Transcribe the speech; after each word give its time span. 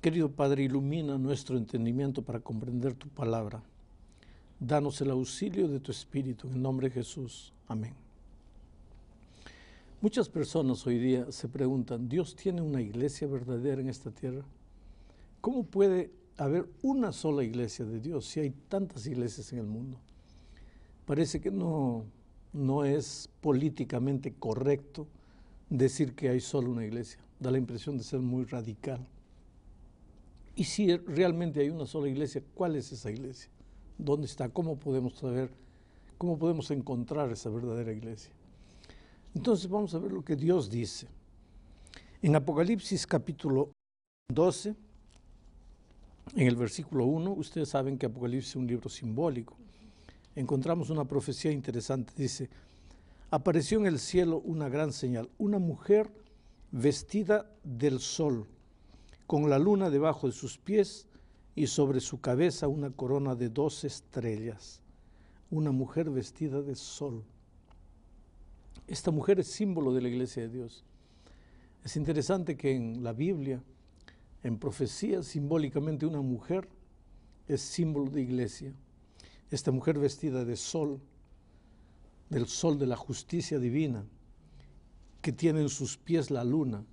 Querido 0.00 0.30
Padre, 0.30 0.64
ilumina 0.64 1.18
nuestro 1.18 1.56
entendimiento 1.56 2.22
para 2.22 2.40
comprender 2.40 2.94
tu 2.94 3.08
palabra. 3.08 3.62
Danos 4.58 5.00
el 5.00 5.10
auxilio 5.10 5.68
de 5.68 5.80
tu 5.80 5.90
Espíritu, 5.90 6.48
en 6.48 6.54
el 6.54 6.62
nombre 6.62 6.88
de 6.88 6.94
Jesús. 6.94 7.52
Amén. 7.68 7.94
Muchas 10.00 10.28
personas 10.28 10.86
hoy 10.86 10.98
día 10.98 11.30
se 11.32 11.48
preguntan, 11.48 12.08
¿Dios 12.08 12.36
tiene 12.36 12.62
una 12.62 12.80
iglesia 12.80 13.26
verdadera 13.26 13.80
en 13.80 13.88
esta 13.88 14.10
tierra? 14.10 14.44
¿Cómo 15.40 15.64
puede 15.64 16.10
haber 16.36 16.68
una 16.82 17.12
sola 17.12 17.42
iglesia 17.42 17.84
de 17.84 18.00
Dios 18.00 18.26
si 18.26 18.40
hay 18.40 18.50
tantas 18.68 19.06
iglesias 19.06 19.52
en 19.52 19.58
el 19.58 19.66
mundo? 19.66 19.98
Parece 21.06 21.40
que 21.40 21.50
no, 21.50 22.04
no 22.52 22.84
es 22.84 23.30
políticamente 23.40 24.34
correcto 24.34 25.06
decir 25.70 26.14
que 26.14 26.28
hay 26.28 26.40
solo 26.40 26.70
una 26.70 26.84
iglesia. 26.84 27.25
Da 27.38 27.50
la 27.50 27.58
impresión 27.58 27.98
de 27.98 28.04
ser 28.04 28.20
muy 28.20 28.44
radical. 28.44 29.06
Y 30.54 30.64
si 30.64 30.96
realmente 30.96 31.60
hay 31.60 31.68
una 31.68 31.86
sola 31.86 32.08
iglesia, 32.08 32.42
¿cuál 32.54 32.76
es 32.76 32.90
esa 32.90 33.10
iglesia? 33.10 33.50
¿Dónde 33.98 34.26
está? 34.26 34.48
¿Cómo 34.48 34.78
podemos 34.78 35.14
saber? 35.14 35.50
¿Cómo 36.16 36.38
podemos 36.38 36.70
encontrar 36.70 37.30
esa 37.30 37.50
verdadera 37.50 37.92
iglesia? 37.92 38.32
Entonces 39.34 39.68
vamos 39.68 39.94
a 39.94 39.98
ver 39.98 40.12
lo 40.12 40.24
que 40.24 40.34
Dios 40.34 40.70
dice. 40.70 41.08
En 42.22 42.34
Apocalipsis 42.34 43.06
capítulo 43.06 43.70
12, 44.32 44.74
en 46.34 46.46
el 46.46 46.56
versículo 46.56 47.04
1, 47.04 47.32
ustedes 47.32 47.68
saben 47.68 47.98
que 47.98 48.06
Apocalipsis 48.06 48.50
es 48.50 48.56
un 48.56 48.66
libro 48.66 48.88
simbólico. 48.88 49.54
Encontramos 50.34 50.88
una 50.88 51.04
profecía 51.04 51.52
interesante. 51.52 52.14
Dice, 52.16 52.48
apareció 53.30 53.78
en 53.78 53.86
el 53.86 53.98
cielo 53.98 54.40
una 54.44 54.70
gran 54.70 54.92
señal, 54.92 55.28
una 55.36 55.58
mujer 55.58 56.10
vestida 56.70 57.50
del 57.62 58.00
sol, 58.00 58.46
con 59.26 59.48
la 59.50 59.58
luna 59.58 59.90
debajo 59.90 60.26
de 60.26 60.32
sus 60.32 60.58
pies 60.58 61.06
y 61.54 61.66
sobre 61.66 62.00
su 62.00 62.20
cabeza 62.20 62.68
una 62.68 62.90
corona 62.90 63.34
de 63.34 63.48
dos 63.48 63.84
estrellas. 63.84 64.82
Una 65.50 65.70
mujer 65.70 66.10
vestida 66.10 66.60
de 66.60 66.74
sol. 66.74 67.24
Esta 68.86 69.10
mujer 69.10 69.40
es 69.40 69.48
símbolo 69.48 69.92
de 69.92 70.02
la 70.02 70.08
iglesia 70.08 70.42
de 70.42 70.48
Dios. 70.48 70.84
Es 71.84 71.96
interesante 71.96 72.56
que 72.56 72.74
en 72.74 73.02
la 73.02 73.12
Biblia, 73.12 73.62
en 74.42 74.58
profecía, 74.58 75.22
simbólicamente 75.22 76.04
una 76.04 76.20
mujer 76.20 76.68
es 77.48 77.62
símbolo 77.62 78.10
de 78.10 78.22
iglesia. 78.22 78.74
Esta 79.50 79.70
mujer 79.70 79.98
vestida 79.98 80.44
de 80.44 80.56
sol, 80.56 81.00
del 82.28 82.46
sol 82.46 82.78
de 82.78 82.86
la 82.86 82.96
justicia 82.96 83.58
divina, 83.58 84.04
que 85.26 85.32
tiene 85.32 85.60
en 85.60 85.68
sus 85.68 85.96
pies 85.96 86.30
la 86.30 86.44
luna. 86.44 86.84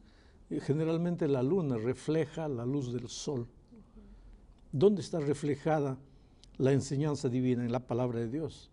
Generalmente 0.50 1.28
la 1.28 1.44
luna 1.44 1.78
refleja 1.78 2.48
la 2.48 2.66
luz 2.66 2.92
del 2.92 3.08
sol. 3.08 3.46
¿Dónde 4.72 5.02
está 5.02 5.20
reflejada 5.20 6.00
la 6.58 6.72
enseñanza 6.72 7.30
divina? 7.30 7.64
En 7.64 7.72
la 7.72 7.86
palabra 7.86 8.18
de 8.22 8.30
Dios. 8.30 8.72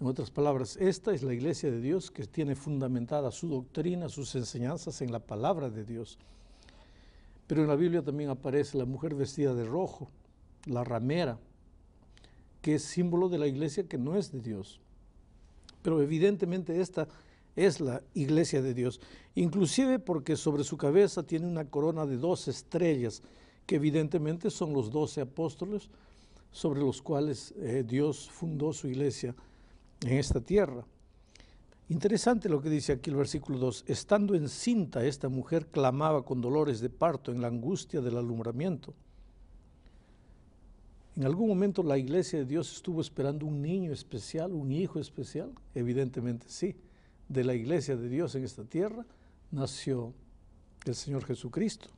En 0.00 0.08
otras 0.08 0.32
palabras, 0.32 0.76
esta 0.76 1.14
es 1.14 1.22
la 1.22 1.32
iglesia 1.32 1.70
de 1.70 1.80
Dios 1.80 2.10
que 2.10 2.26
tiene 2.26 2.56
fundamentada 2.56 3.30
su 3.30 3.46
doctrina, 3.46 4.08
sus 4.08 4.34
enseñanzas 4.34 5.00
en 5.02 5.12
la 5.12 5.20
palabra 5.20 5.70
de 5.70 5.84
Dios. 5.84 6.18
Pero 7.46 7.62
en 7.62 7.68
la 7.68 7.76
Biblia 7.76 8.02
también 8.02 8.30
aparece 8.30 8.76
la 8.76 8.86
mujer 8.86 9.14
vestida 9.14 9.54
de 9.54 9.66
rojo, 9.66 10.10
la 10.66 10.82
ramera, 10.82 11.38
que 12.60 12.74
es 12.74 12.82
símbolo 12.82 13.28
de 13.28 13.38
la 13.38 13.46
iglesia 13.46 13.86
que 13.86 13.98
no 13.98 14.16
es 14.16 14.32
de 14.32 14.40
Dios. 14.40 14.80
Pero 15.80 16.02
evidentemente 16.02 16.80
esta 16.80 17.06
es 17.66 17.80
la 17.80 18.02
iglesia 18.14 18.62
de 18.62 18.74
Dios, 18.74 19.00
inclusive 19.34 19.98
porque 19.98 20.36
sobre 20.36 20.64
su 20.64 20.76
cabeza 20.76 21.22
tiene 21.22 21.46
una 21.46 21.66
corona 21.66 22.06
de 22.06 22.16
dos 22.16 22.48
estrellas, 22.48 23.22
que 23.66 23.76
evidentemente 23.76 24.50
son 24.50 24.72
los 24.72 24.90
doce 24.90 25.20
apóstoles 25.20 25.90
sobre 26.50 26.80
los 26.80 27.02
cuales 27.02 27.54
eh, 27.58 27.84
Dios 27.86 28.28
fundó 28.30 28.72
su 28.72 28.88
iglesia 28.88 29.34
en 30.00 30.16
esta 30.16 30.40
tierra. 30.40 30.84
Interesante 31.88 32.48
lo 32.48 32.62
que 32.62 32.70
dice 32.70 32.92
aquí 32.92 33.10
el 33.10 33.16
versículo 33.16 33.58
2. 33.58 33.84
Estando 33.88 34.34
encinta, 34.34 35.04
esta 35.04 35.28
mujer 35.28 35.66
clamaba 35.66 36.24
con 36.24 36.40
dolores 36.40 36.80
de 36.80 36.88
parto 36.88 37.32
en 37.32 37.42
la 37.42 37.48
angustia 37.48 38.00
del 38.00 38.16
alumbramiento. 38.16 38.94
¿En 41.16 41.24
algún 41.24 41.48
momento 41.48 41.82
la 41.82 41.98
iglesia 41.98 42.38
de 42.38 42.44
Dios 42.44 42.72
estuvo 42.72 43.00
esperando 43.00 43.44
un 43.44 43.60
niño 43.60 43.92
especial, 43.92 44.52
un 44.52 44.70
hijo 44.72 45.00
especial? 45.00 45.52
Evidentemente 45.74 46.46
sí. 46.48 46.76
De 47.30 47.44
la 47.44 47.54
iglesia 47.54 47.96
de 47.96 48.08
Dios 48.08 48.34
en 48.34 48.42
esta 48.42 48.64
tierra 48.64 49.06
nació 49.52 50.12
el 50.84 50.96
Señor 50.96 51.24
Jesucristo. 51.24 51.88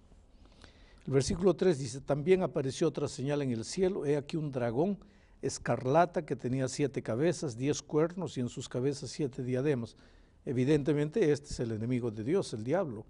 El 1.06 1.15
versículo 1.15 1.54
3 1.56 1.78
dice, 1.78 2.00
también 2.03 2.43
apareció 2.43 2.87
otra 2.87 3.09
señal 3.09 3.41
en 3.41 3.50
el 3.50 3.65
cielo, 3.65 4.04
he 4.04 4.19
aquí 4.19 4.37
un 4.37 4.53
dragón 4.53 4.98
escarlata 5.41 6.26
que 6.26 6.37
tenía 6.37 6.69
siete 6.69 7.03
cabezas, 7.03 7.56
diez 7.56 7.81
cuernos 7.81 8.37
y 8.37 8.41
en 8.43 8.50
sus 8.50 8.69
cabezas 8.69 9.09
siete 9.09 9.43
diademas. 9.43 9.97
Evidentemente 10.44 11.32
este 11.32 11.49
es 11.49 11.60
el 11.60 11.72
enemigo 11.72 12.10
de 12.10 12.25
Dios, 12.25 12.53
el 12.53 12.62
diablo. 12.62 13.06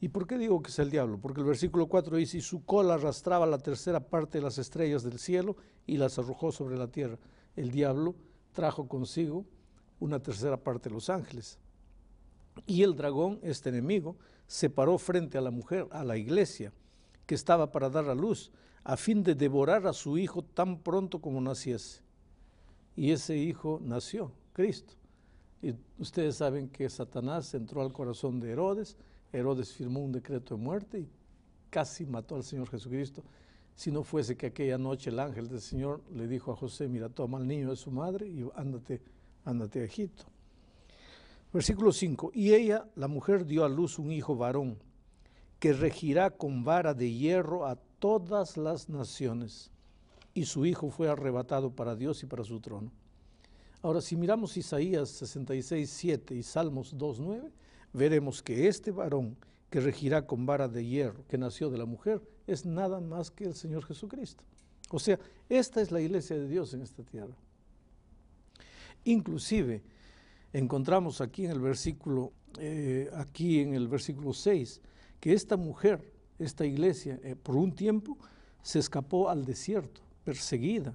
¿Y 0.00 0.10
por 0.10 0.28
qué 0.28 0.38
digo 0.38 0.62
que 0.62 0.70
es 0.70 0.78
el 0.78 0.92
diablo? 0.92 1.18
Porque 1.20 1.40
el 1.40 1.46
versículo 1.48 1.88
4 1.88 2.18
dice, 2.18 2.38
y 2.38 2.40
su 2.40 2.64
cola 2.64 2.94
arrastraba 2.94 3.46
la 3.46 3.58
tercera 3.58 3.98
parte 3.98 4.38
de 4.38 4.44
las 4.44 4.58
estrellas 4.58 5.02
del 5.02 5.18
cielo 5.18 5.56
y 5.88 5.96
las 5.96 6.20
arrojó 6.20 6.52
sobre 6.52 6.78
la 6.78 6.86
tierra. 6.86 7.18
El 7.56 7.72
diablo 7.72 8.14
trajo 8.52 8.86
consigo 8.86 9.44
una 10.00 10.20
tercera 10.20 10.56
parte 10.56 10.88
de 10.88 10.94
los 10.94 11.10
ángeles. 11.10 11.58
Y 12.66 12.82
el 12.82 12.96
dragón, 12.96 13.38
este 13.42 13.68
enemigo, 13.68 14.16
se 14.46 14.70
paró 14.70 14.98
frente 14.98 15.38
a 15.38 15.40
la 15.40 15.50
mujer, 15.50 15.86
a 15.90 16.04
la 16.04 16.16
iglesia, 16.16 16.72
que 17.26 17.34
estaba 17.34 17.72
para 17.72 17.90
dar 17.90 18.08
a 18.08 18.14
luz, 18.14 18.52
a 18.84 18.96
fin 18.96 19.22
de 19.22 19.34
devorar 19.34 19.86
a 19.86 19.92
su 19.92 20.16
hijo 20.16 20.42
tan 20.42 20.78
pronto 20.78 21.20
como 21.20 21.40
naciese. 21.40 22.00
Y 22.94 23.10
ese 23.10 23.36
hijo 23.36 23.80
nació, 23.82 24.32
Cristo. 24.52 24.94
Y 25.60 25.74
ustedes 25.98 26.36
saben 26.36 26.68
que 26.68 26.88
Satanás 26.88 27.52
entró 27.54 27.82
al 27.82 27.92
corazón 27.92 28.40
de 28.40 28.52
Herodes, 28.52 28.96
Herodes 29.32 29.72
firmó 29.72 30.00
un 30.00 30.12
decreto 30.12 30.56
de 30.56 30.62
muerte 30.62 31.00
y 31.00 31.08
casi 31.70 32.06
mató 32.06 32.36
al 32.36 32.44
Señor 32.44 32.68
Jesucristo. 32.70 33.22
Si 33.74 33.90
no 33.90 34.02
fuese 34.02 34.36
que 34.36 34.46
aquella 34.46 34.78
noche 34.78 35.10
el 35.10 35.18
ángel 35.18 35.48
del 35.48 35.60
Señor 35.60 36.02
le 36.14 36.26
dijo 36.26 36.52
a 36.52 36.56
José, 36.56 36.88
mira, 36.88 37.08
toma 37.08 37.38
al 37.38 37.46
niño 37.46 37.70
de 37.70 37.76
su 37.76 37.90
madre 37.90 38.26
y 38.26 38.48
ándate, 38.54 39.02
ándate 39.46 39.80
a 39.80 39.84
Egipto. 39.84 40.24
Versículo 41.52 41.92
5, 41.92 42.32
y 42.34 42.52
ella, 42.52 42.86
la 42.96 43.08
mujer, 43.08 43.46
dio 43.46 43.64
a 43.64 43.68
luz 43.68 43.98
un 43.98 44.12
hijo 44.12 44.36
varón, 44.36 44.76
que 45.58 45.72
regirá 45.72 46.30
con 46.30 46.64
vara 46.64 46.92
de 46.92 47.10
hierro 47.10 47.64
a 47.66 47.76
todas 47.98 48.58
las 48.58 48.90
naciones, 48.90 49.70
y 50.34 50.44
su 50.44 50.66
hijo 50.66 50.90
fue 50.90 51.08
arrebatado 51.08 51.70
para 51.70 51.96
Dios 51.96 52.22
y 52.22 52.26
para 52.26 52.44
su 52.44 52.60
trono. 52.60 52.92
Ahora, 53.80 54.02
si 54.02 54.16
miramos 54.16 54.56
Isaías 54.56 55.08
66, 55.08 55.88
7 55.88 56.34
y 56.34 56.42
Salmos 56.42 56.98
2, 56.98 57.20
9, 57.20 57.50
veremos 57.94 58.42
que 58.42 58.68
este 58.68 58.90
varón 58.90 59.36
que 59.70 59.80
regirá 59.80 60.26
con 60.26 60.44
vara 60.44 60.68
de 60.68 60.84
hierro, 60.84 61.24
que 61.26 61.38
nació 61.38 61.70
de 61.70 61.78
la 61.78 61.86
mujer, 61.86 62.20
es 62.46 62.66
nada 62.66 63.00
más 63.00 63.30
que 63.30 63.44
el 63.44 63.54
Señor 63.54 63.84
Jesucristo. 63.84 64.44
O 64.90 64.98
sea, 64.98 65.18
esta 65.48 65.80
es 65.80 65.90
la 65.90 66.00
iglesia 66.00 66.36
de 66.36 66.48
Dios 66.48 66.74
en 66.74 66.82
esta 66.82 67.02
tierra. 67.02 67.34
Inclusive, 69.06 69.82
encontramos 70.52 71.20
aquí 71.20 71.46
en 71.46 71.52
el 71.52 71.60
versículo, 71.60 72.32
eh, 72.58 73.10
aquí 73.14 73.60
en 73.60 73.74
el 73.74 73.88
versículo 73.88 74.32
6, 74.32 74.80
que 75.18 75.32
esta 75.32 75.56
mujer, 75.56 76.12
esta 76.38 76.66
iglesia, 76.66 77.18
eh, 77.22 77.34
por 77.34 77.56
un 77.56 77.74
tiempo 77.74 78.18
se 78.62 78.78
escapó 78.78 79.30
al 79.30 79.44
desierto, 79.44 80.02
perseguida, 80.24 80.94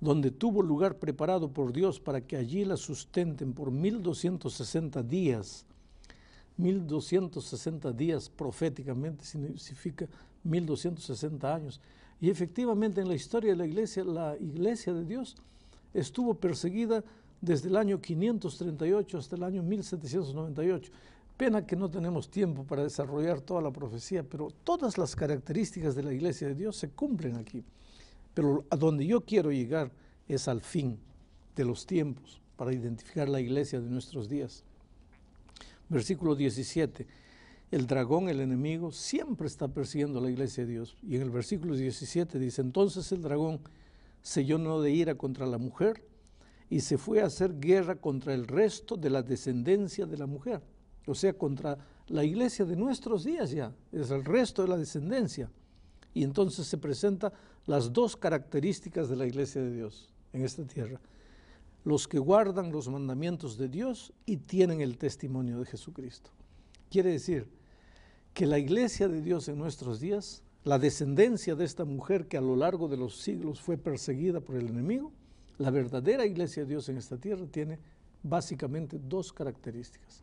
donde 0.00 0.30
tuvo 0.30 0.62
lugar 0.62 0.98
preparado 0.98 1.50
por 1.52 1.72
Dios 1.72 1.98
para 1.98 2.20
que 2.20 2.36
allí 2.36 2.64
la 2.64 2.76
sustenten 2.76 3.52
por 3.52 3.70
1260 3.70 5.02
días 5.02 5.64
1260 6.58 7.92
días 7.92 8.28
proféticamente 8.28 9.24
significa 9.24 10.06
1260 10.42 11.54
años. 11.54 11.80
Y 12.20 12.30
efectivamente 12.30 13.00
en 13.00 13.08
la 13.08 13.14
historia 13.14 13.52
de 13.52 13.56
la 13.56 13.66
iglesia, 13.66 14.04
la 14.04 14.36
iglesia 14.38 14.92
de 14.92 15.04
Dios 15.04 15.36
estuvo 15.94 16.34
perseguida 16.34 17.04
desde 17.40 17.68
el 17.68 17.76
año 17.76 18.00
538 18.00 19.18
hasta 19.18 19.36
el 19.36 19.42
año 19.42 19.62
1798. 19.62 20.92
Pena 21.36 21.64
que 21.64 21.76
no 21.76 21.88
tenemos 21.88 22.28
tiempo 22.28 22.64
para 22.64 22.82
desarrollar 22.82 23.40
toda 23.40 23.62
la 23.62 23.70
profecía, 23.70 24.24
pero 24.24 24.50
todas 24.64 24.98
las 24.98 25.14
características 25.14 25.94
de 25.94 26.02
la 26.02 26.12
iglesia 26.12 26.48
de 26.48 26.54
Dios 26.54 26.76
se 26.76 26.88
cumplen 26.90 27.36
aquí. 27.36 27.64
Pero 28.34 28.64
a 28.70 28.76
donde 28.76 29.06
yo 29.06 29.20
quiero 29.20 29.52
llegar 29.52 29.92
es 30.26 30.48
al 30.48 30.60
fin 30.60 30.98
de 31.54 31.64
los 31.64 31.86
tiempos, 31.86 32.40
para 32.56 32.72
identificar 32.72 33.28
la 33.28 33.40
iglesia 33.40 33.80
de 33.80 33.88
nuestros 33.88 34.28
días. 34.28 34.64
Versículo 35.88 36.34
17. 36.34 37.06
El 37.70 37.86
dragón, 37.86 38.28
el 38.28 38.40
enemigo, 38.40 38.90
siempre 38.90 39.46
está 39.46 39.68
persiguiendo 39.68 40.18
a 40.18 40.22
la 40.22 40.30
iglesia 40.30 40.64
de 40.66 40.72
Dios. 40.72 40.96
Y 41.02 41.16
en 41.16 41.22
el 41.22 41.30
versículo 41.30 41.76
17 41.76 42.38
dice, 42.38 42.62
entonces 42.62 43.12
el 43.12 43.22
dragón 43.22 43.60
se 44.22 44.44
llenó 44.44 44.80
de 44.80 44.90
ira 44.90 45.14
contra 45.14 45.46
la 45.46 45.58
mujer 45.58 46.04
y 46.70 46.80
se 46.80 46.98
fue 46.98 47.22
a 47.22 47.26
hacer 47.26 47.58
guerra 47.58 47.96
contra 47.96 48.34
el 48.34 48.46
resto 48.46 48.96
de 48.96 49.10
la 49.10 49.22
descendencia 49.22 50.06
de 50.06 50.18
la 50.18 50.26
mujer, 50.26 50.60
o 51.06 51.14
sea, 51.14 51.32
contra 51.32 51.78
la 52.08 52.24
iglesia 52.24 52.64
de 52.64 52.76
nuestros 52.76 53.24
días 53.24 53.50
ya, 53.50 53.74
es 53.92 54.10
el 54.10 54.24
resto 54.24 54.62
de 54.62 54.68
la 54.68 54.76
descendencia. 54.76 55.50
Y 56.14 56.24
entonces 56.24 56.66
se 56.66 56.78
presentan 56.78 57.32
las 57.66 57.92
dos 57.92 58.16
características 58.16 59.08
de 59.08 59.16
la 59.16 59.26
iglesia 59.26 59.62
de 59.62 59.72
Dios 59.72 60.12
en 60.32 60.44
esta 60.44 60.64
tierra. 60.64 61.00
Los 61.84 62.08
que 62.08 62.18
guardan 62.18 62.72
los 62.72 62.88
mandamientos 62.88 63.56
de 63.56 63.68
Dios 63.68 64.12
y 64.26 64.38
tienen 64.38 64.80
el 64.80 64.98
testimonio 64.98 65.58
de 65.58 65.66
Jesucristo. 65.66 66.30
Quiere 66.90 67.12
decir 67.12 67.48
que 68.34 68.46
la 68.46 68.58
iglesia 68.58 69.08
de 69.08 69.20
Dios 69.20 69.48
en 69.48 69.58
nuestros 69.58 70.00
días, 70.00 70.42
la 70.64 70.78
descendencia 70.78 71.54
de 71.54 71.64
esta 71.64 71.84
mujer 71.84 72.26
que 72.26 72.36
a 72.36 72.40
lo 72.40 72.56
largo 72.56 72.88
de 72.88 72.96
los 72.96 73.20
siglos 73.20 73.60
fue 73.60 73.78
perseguida 73.78 74.40
por 74.40 74.56
el 74.56 74.68
enemigo, 74.68 75.12
la 75.58 75.70
verdadera 75.70 76.26
iglesia 76.26 76.62
de 76.64 76.70
Dios 76.70 76.88
en 76.88 76.98
esta 76.98 77.16
tierra 77.16 77.46
tiene 77.46 77.78
básicamente 78.22 78.98
dos 78.98 79.32
características. 79.32 80.22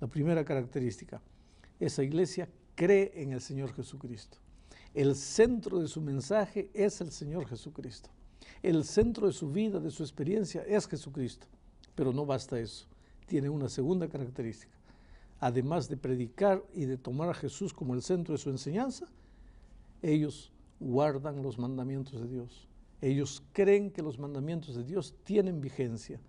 La 0.00 0.06
primera 0.06 0.44
característica, 0.44 1.20
esa 1.80 2.02
iglesia 2.02 2.48
cree 2.74 3.12
en 3.14 3.32
el 3.32 3.40
Señor 3.40 3.72
Jesucristo. 3.74 4.38
El 4.94 5.14
centro 5.14 5.78
de 5.78 5.88
su 5.88 6.00
mensaje 6.00 6.70
es 6.72 7.00
el 7.00 7.10
Señor 7.10 7.46
Jesucristo. 7.46 8.10
El 8.62 8.84
centro 8.84 9.26
de 9.26 9.32
su 9.32 9.50
vida, 9.50 9.80
de 9.80 9.90
su 9.90 10.02
experiencia 10.02 10.62
es 10.62 10.86
Jesucristo. 10.86 11.46
Pero 11.94 12.12
no 12.12 12.24
basta 12.24 12.58
eso. 12.58 12.86
Tiene 13.26 13.48
una 13.48 13.68
segunda 13.68 14.08
característica. 14.08 14.72
Además 15.40 15.88
de 15.88 15.96
predicar 15.96 16.62
y 16.74 16.84
de 16.84 16.96
tomar 16.96 17.28
a 17.28 17.34
Jesús 17.34 17.74
como 17.74 17.94
el 17.94 18.02
centro 18.02 18.32
de 18.34 18.38
su 18.38 18.50
enseñanza, 18.50 19.06
ellos 20.12 20.52
guardan 20.78 21.42
los 21.42 21.58
mandamientos 21.58 22.20
de 22.20 22.28
Dios. 22.28 22.68
Ellos 23.00 23.42
creen 23.52 23.90
que 23.90 24.02
los 24.02 24.18
mandamientos 24.18 24.74
de 24.74 24.84
Dios 24.84 25.14
tienen 25.24 25.60
vigencia 25.60 26.20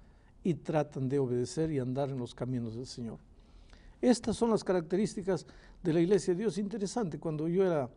y 0.44 0.54
tratan 0.54 1.10
de 1.10 1.20
obedecer 1.20 1.72
y 1.72 1.80
andar 1.80 2.10
en 2.10 2.18
los 2.18 2.34
caminos 2.34 2.76
del 2.76 2.88
Señor. 2.88 3.20
Estas 4.02 4.36
son 4.36 4.52
las 4.52 4.64
características 4.64 5.46
de 5.84 5.94
la 5.94 6.00
iglesia 6.00 6.34
de 6.34 6.42
Dios. 6.42 6.58
Interesante, 6.58 7.20
cuando 7.20 7.48
yo 7.48 7.66
era 7.66 7.90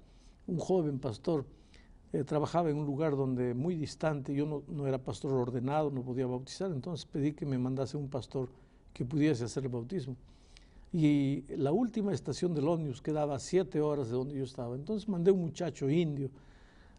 un 0.47 0.59
joven 0.59 0.99
pastor, 0.99 1.45
eh, 2.13 2.25
trabajaba 2.25 2.71
en 2.71 2.77
un 2.77 2.87
lugar 2.87 3.17
donde 3.17 3.55
muy 3.55 3.75
distante, 3.75 4.35
yo 4.35 4.47
no, 4.47 4.63
no, 4.69 4.87
era 4.87 4.99
pastor 4.99 5.33
ordenado, 5.33 5.91
no 5.91 6.03
podía 6.03 6.27
bautizar, 6.27 6.73
entonces 6.73 7.07
pedí 7.07 7.33
que 7.33 7.47
me 7.47 7.59
mandase 7.59 7.97
un 7.97 8.09
pastor 8.09 8.51
que 8.93 9.05
pudiese 9.05 9.45
hacer 9.45 9.65
el 9.65 9.69
bautismo. 9.69 10.17
Y 10.93 11.45
la 11.57 11.73
última 11.73 12.13
estación 12.13 12.53
del 12.53 12.67
ómnibus 12.67 13.01
quedaba 13.01 13.37
a 13.37 13.39
siete 13.39 13.81
horas 13.81 14.09
de 14.09 14.15
donde 14.15 14.35
yo 14.35 14.45
estaba. 14.45 14.75
Entonces 14.75 15.09
mandé 15.09 15.31
un 15.31 15.41
muchacho 15.41 15.89
indio, 15.89 16.31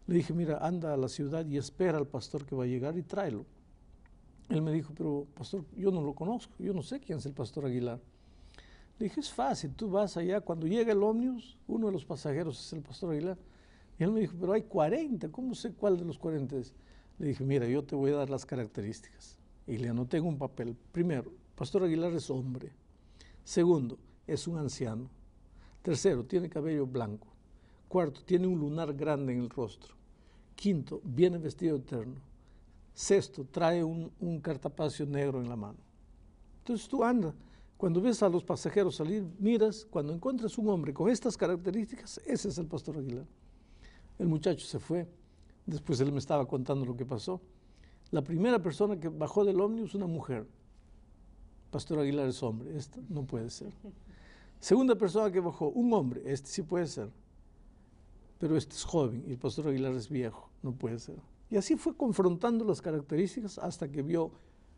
le 0.08 0.16
dije, 0.16 0.34
mira, 0.34 0.58
anda 0.66 0.94
a 0.94 0.98
la 0.98 1.10
ciudad 1.10 1.46
y 1.46 1.58
espera 1.58 1.98
al 1.98 2.08
pastor 2.08 2.46
que 2.46 2.56
va 2.56 2.64
a 2.64 2.68
llegar 2.68 2.98
y 2.98 3.04
tráelo. 3.04 3.46
Él 4.50 4.62
me 4.62 4.72
dijo, 4.72 4.94
pero 4.96 5.28
pastor, 5.34 5.64
yo 5.78 5.92
no 5.92 6.02
lo 6.02 6.14
conozco, 6.14 6.54
yo 6.60 6.74
no 6.74 6.82
sé 6.82 7.00
quién 7.00 7.20
es 7.20 7.26
el 7.26 7.34
pastor 7.34 7.66
Aguilar. 7.66 8.00
Le 9.00 9.06
dije, 9.06 9.20
es 9.20 9.32
fácil, 9.32 9.74
tú 9.74 9.90
vas 9.90 10.18
allá, 10.18 10.42
cuando 10.42 10.68
llega 10.68 10.92
el 10.92 11.02
ómnibus, 11.02 11.58
uno 11.68 11.88
de 11.88 11.94
los 11.94 12.06
pasajeros 12.06 12.60
es 12.60 12.74
el 12.74 12.82
pastor 12.82 13.12
Aguilar. 13.12 13.38
Y 13.98 14.04
él 14.04 14.12
me 14.12 14.22
dijo, 14.22 14.36
pero 14.40 14.54
hay 14.54 14.64
40, 14.64 15.30
¿cómo 15.30 15.56
sé 15.56 15.72
cuál 15.74 15.98
de 15.98 16.06
los 16.06 16.18
40 16.18 16.58
es? 16.58 16.74
Le 17.18 17.28
dije, 17.28 17.44
mira, 17.44 17.68
yo 17.68 17.84
te 17.84 17.96
voy 17.96 18.12
a 18.12 18.16
dar 18.16 18.30
las 18.30 18.46
características. 18.46 19.38
Y 19.68 19.78
le 19.78 19.90
anoté 19.90 20.18
en 20.18 20.26
un 20.26 20.38
papel. 20.38 20.76
Primero, 20.92 21.32
pastor 21.56 21.84
Aguilar 21.84 22.14
es 22.14 22.30
hombre. 22.30 22.72
Segundo, 23.44 23.98
es 24.28 24.48
un 24.48 24.58
anciano. 24.58 25.10
Tercero, 25.82 26.26
tiene 26.26 26.50
cabello 26.50 26.86
blanco. 26.86 27.28
Cuarto, 27.88 28.22
tiene 28.24 28.48
un 28.48 28.60
lunar 28.60 28.94
grande 28.94 29.34
en 29.34 29.42
el 29.42 29.50
rostro. 29.50 29.96
Quinto, 30.56 31.02
viene 31.04 31.38
vestido 31.38 31.78
eterno. 31.78 32.22
Sexto, 32.94 33.46
trae 33.46 33.84
un, 33.84 34.12
un 34.20 34.40
cartapacio 34.40 35.06
negro 35.06 35.42
en 35.42 35.50
la 35.50 35.56
mano. 35.56 35.80
Entonces 36.60 36.88
tú 36.88 37.04
andas 37.04 37.34
cuando 37.82 38.00
ves 38.00 38.22
a 38.22 38.30
los 38.30 38.44
pasajeros 38.44 38.98
salir, 38.98 39.26
miras, 39.40 39.88
cuando 39.90 40.14
encuentras 40.14 40.56
un 40.60 40.70
hombre 40.70 40.94
con 40.94 41.10
estas 41.10 41.36
características, 41.36 42.22
ese 42.28 42.50
es 42.50 42.60
el 42.60 42.68
pastor 42.68 43.00
Aguilar. 43.00 43.26
El 44.20 44.28
muchacho 44.28 44.68
se 44.68 44.78
fue, 44.78 45.08
después 45.66 46.00
él 46.00 46.12
me 46.12 46.20
estaba 46.20 46.48
contando 46.48 46.86
lo 46.86 46.96
que 46.96 47.08
pasó. 47.08 47.42
La 48.12 48.22
primera 48.22 48.62
persona 48.62 49.00
que 49.00 49.10
bajó 49.10 49.44
del 49.44 49.60
ómnibus, 49.60 49.96
una 49.96 50.06
mujer. 50.06 50.46
Pastor 51.72 52.00
Aguilar 52.00 52.28
es 52.28 52.44
hombre, 52.44 52.78
esto 52.78 53.00
no 53.10 53.24
puede 53.24 53.50
ser. 53.50 53.72
Segunda 54.60 54.96
persona 54.96 55.32
que 55.32 55.40
bajó, 55.40 55.70
un 55.70 55.94
hombre, 55.94 56.22
este 56.26 56.50
sí 56.50 56.62
puede 56.62 56.86
ser. 56.86 57.10
Pero 58.38 58.58
este 58.58 58.76
es 58.76 58.84
joven 58.84 59.24
y 59.28 59.32
el 59.32 59.38
pastor 59.38 59.68
Aguilar 59.68 59.94
es 59.94 60.10
viejo, 60.10 60.50
no 60.62 60.74
puede 60.74 61.00
ser. 61.00 61.16
Y 61.50 61.58
así 61.58 61.76
fue 61.76 61.96
confrontando 61.96 62.66
las 62.66 62.82
características 62.82 63.58
hasta 63.58 63.90
que 63.90 64.02
vio 64.02 64.32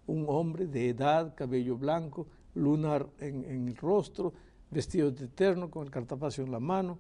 un 0.05 0.25
hombre 0.27 0.67
de 0.67 0.89
edad, 0.89 1.33
cabello 1.35 1.77
blanco, 1.77 2.27
lunar 2.55 3.07
en, 3.19 3.45
el 3.45 3.75
rostro, 3.75 4.33
vestido 4.69 5.11
de 5.11 5.25
eterno, 5.25 5.71
con 5.71 5.83
el 5.85 5.91
cartapacio 5.91 6.43
en 6.43 6.51
la 6.51 6.59
mano, 6.59 6.99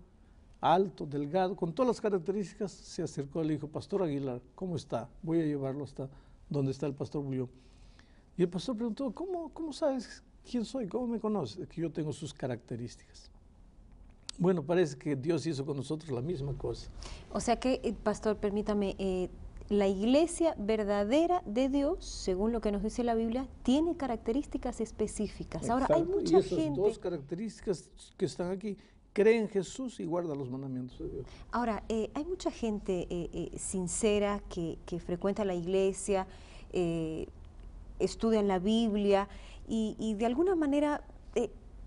alto, 0.61 1.05
delgado, 1.05 1.55
con 1.55 1.73
todas 1.73 1.87
las 1.87 2.01
características, 2.01 2.71
se 2.71 3.03
acercó 3.03 3.43
y 3.43 3.47
le 3.47 3.53
dijo, 3.55 3.67
Pastor 3.67 4.03
Aguilar, 4.03 4.41
¿cómo 4.55 4.75
está? 4.75 5.09
Voy 5.21 5.41
a 5.41 5.45
llevarlo 5.45 5.83
hasta 5.83 6.09
donde 6.49 6.71
está 6.71 6.85
el 6.85 6.93
pastor 6.93 7.23
Bullón. 7.23 7.49
Y 8.37 8.43
el 8.43 8.49
pastor 8.49 8.75
preguntó, 8.75 9.11
¿cómo, 9.11 9.49
cómo 9.49 9.73
sabes 9.73 10.23
quién 10.49 10.65
soy? 10.65 10.87
¿Cómo 10.87 11.07
me 11.07 11.19
conoces? 11.19 11.67
Que 11.67 11.81
yo 11.81 11.91
tengo 11.91 12.11
sus 12.11 12.33
características. 12.33 13.31
Bueno, 14.37 14.63
parece 14.63 14.97
que 14.97 15.15
Dios 15.15 15.45
hizo 15.45 15.65
con 15.65 15.77
nosotros 15.77 16.11
la 16.11 16.21
misma 16.21 16.53
cosa. 16.57 16.89
O 17.31 17.39
sea 17.39 17.59
que, 17.59 17.79
eh, 17.83 17.93
pastor, 17.93 18.37
permítame, 18.37 18.95
eh, 18.97 19.29
la 19.69 19.87
iglesia 19.87 20.55
verdadera 20.57 21.41
de 21.45 21.69
Dios, 21.69 22.03
según 22.05 22.51
lo 22.51 22.61
que 22.61 22.71
nos 22.71 22.83
dice 22.83 23.03
la 23.03 23.15
Biblia, 23.15 23.47
tiene 23.63 23.95
características 23.95 24.81
específicas. 24.81 25.69
Ahora, 25.69 25.87
hay 25.89 26.03
mucha 26.03 26.37
y 26.37 26.39
esas 26.39 26.57
gente... 26.57 26.81
dos 26.81 26.99
características 26.99 27.89
que 28.17 28.25
están 28.25 28.51
aquí, 28.51 28.77
cree 29.13 29.37
en 29.37 29.47
Jesús 29.47 29.99
y 29.99 30.05
guarda 30.05 30.35
los 30.35 30.49
mandamientos 30.49 30.99
de 30.99 31.09
Dios. 31.09 31.25
Ahora, 31.51 31.83
eh, 31.87 32.09
hay 32.13 32.25
mucha 32.25 32.51
gente 32.51 33.07
eh, 33.09 33.29
eh, 33.33 33.57
sincera 33.57 34.41
que, 34.49 34.79
que, 34.85 34.99
frecuenta 34.99 35.45
la 35.45 35.55
iglesia, 35.55 36.27
estudia 37.99 38.41
la 38.41 38.59
Biblia 38.59 39.27
y, 39.67 40.15
de 40.15 40.25
alguna 40.25 40.55
manera 40.55 41.03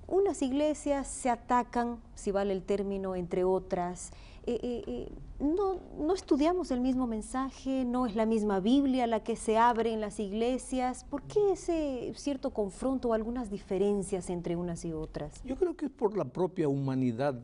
unas 0.08 0.40
iglesias 0.42 1.08
se 1.08 1.30
atacan, 1.30 1.98
si 2.14 2.30
vale 2.30 2.52
el 2.52 2.62
término, 2.62 3.16
entre 3.16 3.44
otras. 3.44 4.12
Eh, 4.46 4.60
eh, 4.62 4.84
eh, 4.86 5.08
no, 5.40 5.80
no, 5.98 6.14
estudiamos 6.14 6.70
el 6.70 6.80
mismo 6.80 7.08
mensaje, 7.08 7.84
no 7.84 8.06
es 8.06 8.14
la 8.14 8.26
misma 8.26 8.60
Biblia 8.60 9.08
la 9.08 9.24
que 9.24 9.34
se 9.34 9.58
abre 9.58 9.92
en 9.92 10.00
las 10.00 10.20
iglesias. 10.20 11.04
¿Por 11.04 11.22
qué 11.22 11.52
ese 11.52 12.12
cierto 12.14 12.50
confronto 12.50 13.08
o 13.08 13.12
algunas 13.12 13.50
diferencias 13.50 14.30
entre 14.30 14.54
unas 14.54 14.84
y 14.84 14.92
otras? 14.92 15.42
Yo 15.44 15.56
creo 15.56 15.76
que 15.76 15.86
es 15.86 15.90
por 15.90 16.16
la 16.16 16.24
propia 16.24 16.68
humanidad, 16.68 17.40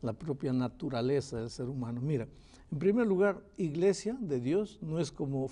la 0.00 0.12
propia 0.12 0.52
naturaleza 0.52 1.38
del 1.38 1.50
ser 1.50 1.68
humano. 1.68 2.00
Mira, 2.00 2.28
en 2.70 2.78
primer 2.78 3.06
lugar, 3.06 3.42
iglesia 3.56 4.16
de 4.20 4.40
Dios 4.40 4.78
no 4.80 5.00
es 5.00 5.10
como, 5.10 5.48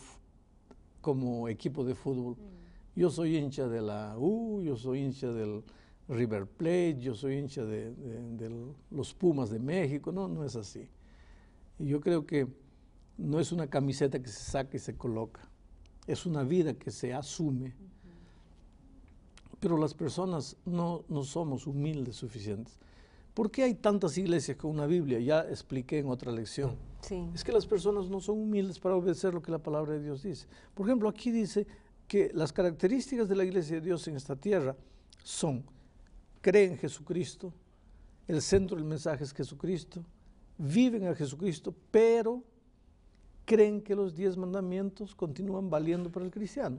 como 1.00 1.48
equipo 1.48 1.84
de 1.84 1.94
fútbol. 1.94 2.36
Mm. 2.36 2.98
Yo 3.00 3.10
soy 3.10 3.36
hincha 3.36 3.68
de 3.68 3.80
la 3.80 4.16
U, 4.18 4.62
yo 4.62 4.76
soy 4.76 5.00
hincha 5.00 5.28
del 5.32 5.62
River 6.08 6.46
Plate, 6.46 6.98
yo 6.98 7.14
soy 7.14 7.38
hincha 7.38 7.64
de, 7.64 7.94
los 8.90 9.14
Pumas 9.14 9.50
de 9.50 9.60
México, 9.60 10.10
no, 10.10 10.28
no 10.28 10.44
es 10.44 10.56
así. 10.56 10.88
Y 11.78 11.86
yo 11.86 12.00
creo 12.00 12.26
que 12.26 12.48
no 13.16 13.38
es 13.38 13.52
una 13.52 13.68
camiseta 13.68 14.20
que 14.20 14.28
se 14.28 14.50
saca 14.50 14.76
y 14.76 14.80
se 14.80 14.96
coloca, 14.96 15.48
es 16.06 16.26
una 16.26 16.42
vida 16.42 16.74
que 16.74 16.90
se 16.90 17.14
asume. 17.14 17.74
Pero 19.60 19.76
las 19.76 19.94
personas 19.94 20.56
no, 20.64 21.04
no 21.08 21.22
somos 21.22 21.66
humildes 21.66 22.16
suficientes. 22.16 22.78
¿Por 23.40 23.50
qué 23.50 23.62
hay 23.62 23.72
tantas 23.72 24.18
iglesias 24.18 24.58
con 24.58 24.70
una 24.70 24.84
Biblia? 24.84 25.18
Ya 25.18 25.40
expliqué 25.40 25.98
en 25.98 26.08
otra 26.08 26.30
lección. 26.30 26.76
Es 27.32 27.42
que 27.42 27.52
las 27.52 27.64
personas 27.64 28.10
no 28.10 28.20
son 28.20 28.38
humildes 28.38 28.78
para 28.78 28.96
obedecer 28.96 29.32
lo 29.32 29.40
que 29.40 29.50
la 29.50 29.58
palabra 29.58 29.94
de 29.94 30.02
Dios 30.02 30.22
dice. 30.22 30.46
Por 30.74 30.86
ejemplo, 30.86 31.08
aquí 31.08 31.30
dice 31.30 31.66
que 32.06 32.30
las 32.34 32.52
características 32.52 33.30
de 33.30 33.36
la 33.36 33.44
iglesia 33.44 33.76
de 33.76 33.80
Dios 33.80 34.06
en 34.08 34.16
esta 34.16 34.36
tierra 34.36 34.76
son 35.24 35.64
creen 36.42 36.72
en 36.72 36.78
Jesucristo, 36.80 37.50
el 38.28 38.42
centro 38.42 38.76
del 38.76 38.84
mensaje 38.84 39.24
es 39.24 39.32
Jesucristo, 39.32 40.04
viven 40.58 41.06
a 41.06 41.14
Jesucristo, 41.14 41.74
pero 41.90 42.44
creen 43.46 43.80
que 43.80 43.94
los 43.94 44.14
diez 44.14 44.36
mandamientos 44.36 45.14
continúan 45.14 45.70
valiendo 45.70 46.12
para 46.12 46.26
el 46.26 46.30
cristiano. 46.30 46.78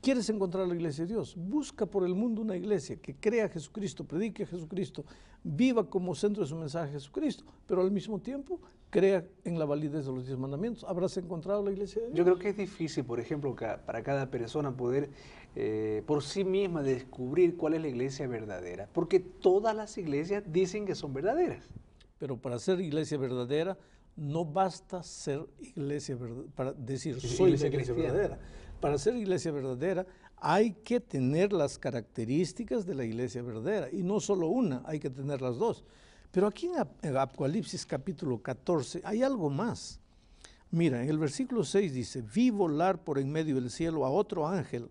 ¿Quieres 0.00 0.30
encontrar 0.30 0.66
la 0.66 0.74
iglesia 0.74 1.04
de 1.04 1.12
Dios? 1.12 1.36
Busca 1.36 1.84
por 1.84 2.06
el 2.06 2.14
mundo 2.14 2.40
una 2.40 2.56
iglesia 2.56 2.96
que 2.96 3.14
crea 3.14 3.44
a 3.44 3.48
Jesucristo, 3.48 4.04
predique 4.04 4.44
a 4.44 4.46
Jesucristo, 4.46 5.04
viva 5.44 5.90
como 5.90 6.14
centro 6.14 6.42
de 6.42 6.48
su 6.48 6.56
mensaje 6.56 6.92
Jesucristo, 6.92 7.44
pero 7.66 7.82
al 7.82 7.90
mismo 7.90 8.18
tiempo 8.18 8.60
crea 8.88 9.26
en 9.44 9.58
la 9.58 9.66
validez 9.66 10.06
de 10.06 10.12
los 10.12 10.26
diez 10.26 10.38
mandamientos. 10.38 10.84
¿Habrás 10.84 11.18
encontrado 11.18 11.62
la 11.62 11.70
iglesia 11.70 12.00
de 12.00 12.08
Dios? 12.08 12.16
Yo 12.16 12.24
creo 12.24 12.38
que 12.38 12.48
es 12.48 12.56
difícil, 12.56 13.04
por 13.04 13.20
ejemplo, 13.20 13.54
para 13.54 14.02
cada 14.02 14.30
persona 14.30 14.74
poder 14.74 15.10
eh, 15.54 16.02
por 16.06 16.22
sí 16.22 16.44
misma 16.44 16.82
descubrir 16.82 17.58
cuál 17.58 17.74
es 17.74 17.82
la 17.82 17.88
iglesia 17.88 18.26
verdadera, 18.26 18.88
porque 18.94 19.20
todas 19.20 19.76
las 19.76 19.98
iglesias 19.98 20.44
dicen 20.46 20.86
que 20.86 20.94
son 20.94 21.12
verdaderas. 21.12 21.68
Pero 22.18 22.38
para 22.38 22.58
ser 22.58 22.80
iglesia 22.80 23.18
verdadera 23.18 23.76
no 24.16 24.46
basta 24.46 25.02
ser 25.02 25.46
iglesia 25.60 26.16
verdadera, 26.16 26.48
para 26.54 26.72
decir 26.72 27.20
soy 27.20 27.50
iglesia, 27.50 27.68
iglesia 27.68 27.94
verdadera. 27.94 28.38
Para 28.80 28.96
ser 28.98 29.14
iglesia 29.14 29.52
verdadera 29.52 30.06
hay 30.36 30.72
que 30.72 31.00
tener 31.00 31.52
las 31.52 31.78
características 31.78 32.86
de 32.86 32.94
la 32.94 33.04
iglesia 33.04 33.42
verdadera, 33.42 33.88
y 33.92 34.02
no 34.02 34.20
solo 34.20 34.48
una, 34.48 34.82
hay 34.86 34.98
que 34.98 35.10
tener 35.10 35.42
las 35.42 35.58
dos. 35.58 35.84
Pero 36.32 36.46
aquí 36.46 36.70
en 37.02 37.16
Apocalipsis 37.16 37.84
capítulo 37.84 38.40
14 38.40 39.02
hay 39.04 39.22
algo 39.22 39.50
más. 39.50 40.00
Mira, 40.70 41.02
en 41.02 41.10
el 41.10 41.18
versículo 41.18 41.64
6 41.64 41.92
dice, 41.92 42.22
vi 42.22 42.50
volar 42.50 43.02
por 43.02 43.18
en 43.18 43.30
medio 43.30 43.56
del 43.56 43.70
cielo 43.70 44.06
a 44.06 44.10
otro 44.10 44.46
ángel. 44.46 44.88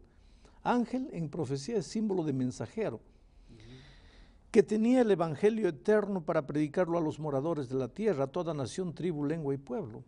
Ángel 0.62 1.08
en 1.12 1.29
profecía 1.29 1.77
es 1.77 1.88
símbolo 1.88 2.24
de 2.24 2.34
mensajero, 2.34 3.00
que 4.51 4.62
tenía 4.62 5.01
el 5.01 5.10
Evangelio 5.10 5.69
eterno 5.69 6.22
para 6.22 6.46
predicarlo 6.46 6.98
a 6.98 7.01
los 7.01 7.19
moradores 7.19 7.69
de 7.69 7.75
la 7.75 7.88
tierra, 7.88 8.25
a 8.25 8.27
toda 8.27 8.53
nación, 8.53 8.93
tribu, 8.93 9.25
lengua 9.25 9.53
y 9.53 9.58
pueblo, 9.58 10.03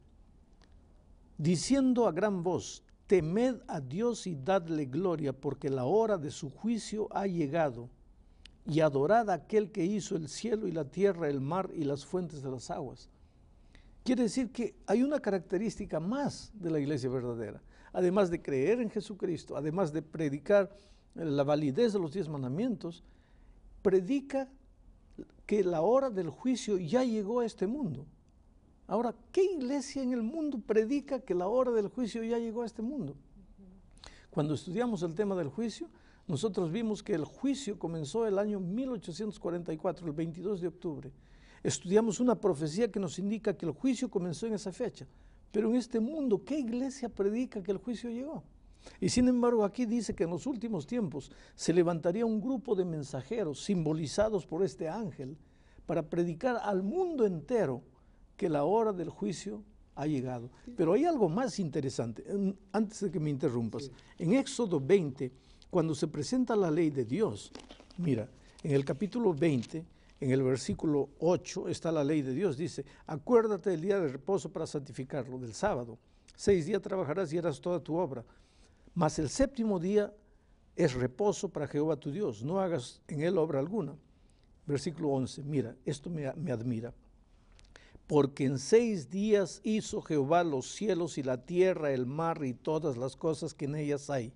diciendo 1.37 2.07
a 2.07 2.11
gran 2.11 2.43
voz, 2.43 2.83
temed 3.11 3.57
a 3.67 3.81
Dios 3.81 4.25
y 4.25 4.37
dadle 4.37 4.85
gloria, 4.85 5.33
porque 5.33 5.69
la 5.69 5.83
hora 5.83 6.17
de 6.17 6.31
su 6.31 6.49
juicio 6.49 7.09
ha 7.11 7.27
llegado, 7.27 7.89
y 8.65 8.79
adorad 8.79 9.29
a 9.29 9.33
aquel 9.33 9.69
que 9.69 9.83
hizo 9.83 10.15
el 10.15 10.29
cielo 10.29 10.65
y 10.65 10.71
la 10.71 10.85
tierra, 10.85 11.27
el 11.27 11.41
mar 11.41 11.69
y 11.73 11.83
las 11.83 12.05
fuentes 12.05 12.41
de 12.41 12.49
las 12.49 12.71
aguas. 12.71 13.09
Quiere 14.05 14.23
decir 14.23 14.53
que 14.53 14.75
hay 14.87 15.03
una 15.03 15.19
característica 15.19 15.99
más 15.99 16.53
de 16.53 16.71
la 16.71 16.79
iglesia 16.79 17.09
verdadera, 17.09 17.61
además 17.91 18.29
de 18.29 18.41
creer 18.41 18.79
en 18.79 18.89
Jesucristo, 18.89 19.57
además 19.57 19.91
de 19.91 20.03
predicar 20.03 20.71
la 21.13 21.43
validez 21.43 21.91
de 21.91 21.99
los 21.99 22.13
diez 22.13 22.29
mandamientos, 22.29 23.03
predica 23.81 24.47
que 25.45 25.65
la 25.65 25.81
hora 25.81 26.09
del 26.09 26.29
juicio 26.29 26.77
ya 26.77 27.03
llegó 27.03 27.41
a 27.41 27.45
este 27.45 27.67
mundo. 27.67 28.05
Ahora, 28.91 29.15
¿qué 29.31 29.41
iglesia 29.41 30.03
en 30.03 30.11
el 30.11 30.21
mundo 30.21 30.59
predica 30.59 31.21
que 31.21 31.33
la 31.33 31.47
hora 31.47 31.71
del 31.71 31.87
juicio 31.87 32.25
ya 32.25 32.37
llegó 32.37 32.63
a 32.63 32.65
este 32.65 32.81
mundo? 32.81 33.15
Cuando 34.29 34.53
estudiamos 34.53 35.01
el 35.03 35.15
tema 35.15 35.33
del 35.33 35.47
juicio, 35.47 35.87
nosotros 36.27 36.69
vimos 36.69 37.01
que 37.01 37.13
el 37.13 37.23
juicio 37.23 37.79
comenzó 37.79 38.27
el 38.27 38.37
año 38.37 38.59
1844, 38.59 40.05
el 40.05 40.11
22 40.11 40.59
de 40.59 40.67
octubre. 40.67 41.11
Estudiamos 41.63 42.19
una 42.19 42.35
profecía 42.35 42.91
que 42.91 42.99
nos 42.99 43.17
indica 43.17 43.55
que 43.55 43.65
el 43.65 43.71
juicio 43.71 44.11
comenzó 44.11 44.45
en 44.45 44.55
esa 44.55 44.73
fecha. 44.73 45.07
Pero 45.53 45.69
en 45.69 45.77
este 45.77 46.01
mundo, 46.01 46.43
¿qué 46.43 46.59
iglesia 46.59 47.07
predica 47.07 47.63
que 47.63 47.71
el 47.71 47.77
juicio 47.77 48.09
llegó? 48.09 48.43
Y 48.99 49.07
sin 49.07 49.29
embargo 49.29 49.63
aquí 49.63 49.85
dice 49.85 50.13
que 50.13 50.25
en 50.25 50.31
los 50.31 50.45
últimos 50.45 50.85
tiempos 50.85 51.31
se 51.55 51.71
levantaría 51.71 52.25
un 52.25 52.41
grupo 52.41 52.75
de 52.75 52.83
mensajeros 52.83 53.63
simbolizados 53.63 54.45
por 54.45 54.65
este 54.65 54.89
ángel 54.89 55.37
para 55.85 56.09
predicar 56.09 56.59
al 56.61 56.83
mundo 56.83 57.25
entero 57.25 57.83
que 58.41 58.49
la 58.49 58.63
hora 58.63 58.91
del 58.91 59.09
juicio 59.09 59.61
ha 59.93 60.07
llegado. 60.07 60.49
Pero 60.75 60.93
hay 60.93 61.05
algo 61.05 61.29
más 61.29 61.59
interesante, 61.59 62.25
antes 62.71 63.01
de 63.01 63.11
que 63.11 63.19
me 63.19 63.29
interrumpas. 63.29 63.91
En 64.17 64.33
Éxodo 64.33 64.79
20, 64.79 65.31
cuando 65.69 65.93
se 65.93 66.07
presenta 66.07 66.55
la 66.55 66.71
ley 66.71 66.89
de 66.89 67.05
Dios, 67.05 67.51
mira, 67.97 68.27
en 68.63 68.71
el 68.71 68.83
capítulo 68.83 69.31
20, 69.35 69.85
en 70.21 70.31
el 70.31 70.41
versículo 70.41 71.09
8 71.19 71.67
está 71.67 71.91
la 71.91 72.03
ley 72.03 72.23
de 72.23 72.33
Dios, 72.33 72.57
dice, 72.57 72.83
acuérdate 73.05 73.69
del 73.69 73.81
día 73.81 73.99
de 73.99 74.07
reposo 74.07 74.51
para 74.51 74.65
santificarlo, 74.65 75.37
del 75.37 75.53
sábado. 75.53 75.99
Seis 76.35 76.65
días 76.65 76.81
trabajarás 76.81 77.31
y 77.31 77.37
harás 77.37 77.61
toda 77.61 77.79
tu 77.79 77.95
obra. 77.95 78.25
Mas 78.95 79.19
el 79.19 79.29
séptimo 79.29 79.79
día 79.79 80.11
es 80.75 80.95
reposo 80.95 81.47
para 81.47 81.67
Jehová 81.67 81.95
tu 81.95 82.09
Dios, 82.09 82.43
no 82.43 82.59
hagas 82.59 83.03
en 83.07 83.21
él 83.21 83.37
obra 83.37 83.59
alguna. 83.59 83.93
Versículo 84.65 85.09
11, 85.09 85.43
mira, 85.43 85.75
esto 85.85 86.09
me, 86.09 86.33
me 86.33 86.51
admira 86.51 86.91
porque 88.07 88.45
en 88.45 88.59
seis 88.59 89.09
días 89.09 89.61
hizo 89.63 90.01
Jehová 90.01 90.43
los 90.43 90.71
cielos 90.71 91.17
y 91.17 91.23
la 91.23 91.45
tierra, 91.45 91.91
el 91.91 92.05
mar 92.05 92.43
y 92.43 92.53
todas 92.53 92.97
las 92.97 93.15
cosas 93.15 93.53
que 93.53 93.65
en 93.65 93.75
ellas 93.75 94.09
hay. 94.09 94.33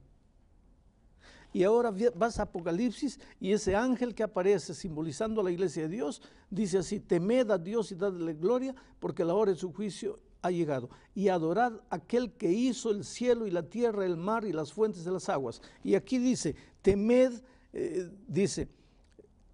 Y 1.55 1.63
ahora 1.63 1.93
vas 2.15 2.39
a 2.39 2.43
Apocalipsis 2.43 3.17
y 3.39 3.53
ese 3.53 3.77
ángel 3.77 4.13
que 4.13 4.24
aparece 4.24 4.74
simbolizando 4.74 5.39
a 5.39 5.43
la 5.45 5.51
iglesia 5.51 5.84
de 5.84 5.89
Dios 5.89 6.22
dice 6.50 6.79
así, 6.79 7.00
temed 7.00 7.50
a 7.50 7.57
Dios 7.57 7.93
y 7.93 7.95
dadle 7.95 8.34
gloria 8.34 8.75
porque 9.00 9.24
la 9.24 9.36
hora 9.36 9.53
de 9.53 9.57
su 9.57 9.72
juicio 9.72 10.19
ha 10.41 10.51
llegado. 10.51 10.89
Y 11.13 11.29
adorad 11.29 11.74
aquel 11.89 12.34
que 12.34 12.51
hizo 12.51 12.91
el 12.91 13.05
cielo 13.05 13.48
y 13.48 13.51
la 13.51 13.63
tierra, 13.63 14.05
el 14.05 14.17
mar 14.17 14.45
y 14.45 14.51
las 14.51 14.74
fuentes 14.74 15.05
de 15.05 15.12
las 15.12 15.29
aguas. 15.29 15.62
Y 15.81 15.95
aquí 15.95 16.17
dice, 16.17 16.55
temed, 16.81 17.31
eh, 17.72 18.10
dice, 18.27 18.67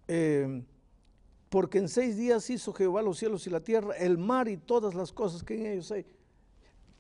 eh, 0.08 0.64
porque 1.52 1.80
en 1.80 1.90
seis 1.90 2.16
días 2.16 2.50
hizo 2.50 2.72
Jehová 2.72 3.02
los 3.02 3.18
cielos 3.18 3.46
y 3.46 3.50
la 3.50 3.60
tierra, 3.60 3.94
el 3.98 4.18
mar 4.18 4.48
y 4.48 4.56
todas 4.56 4.96
las 4.96 5.12
cosas 5.12 5.44
que 5.44 5.56
en 5.56 5.66
ellos 5.66 5.92
hay. 5.92 6.06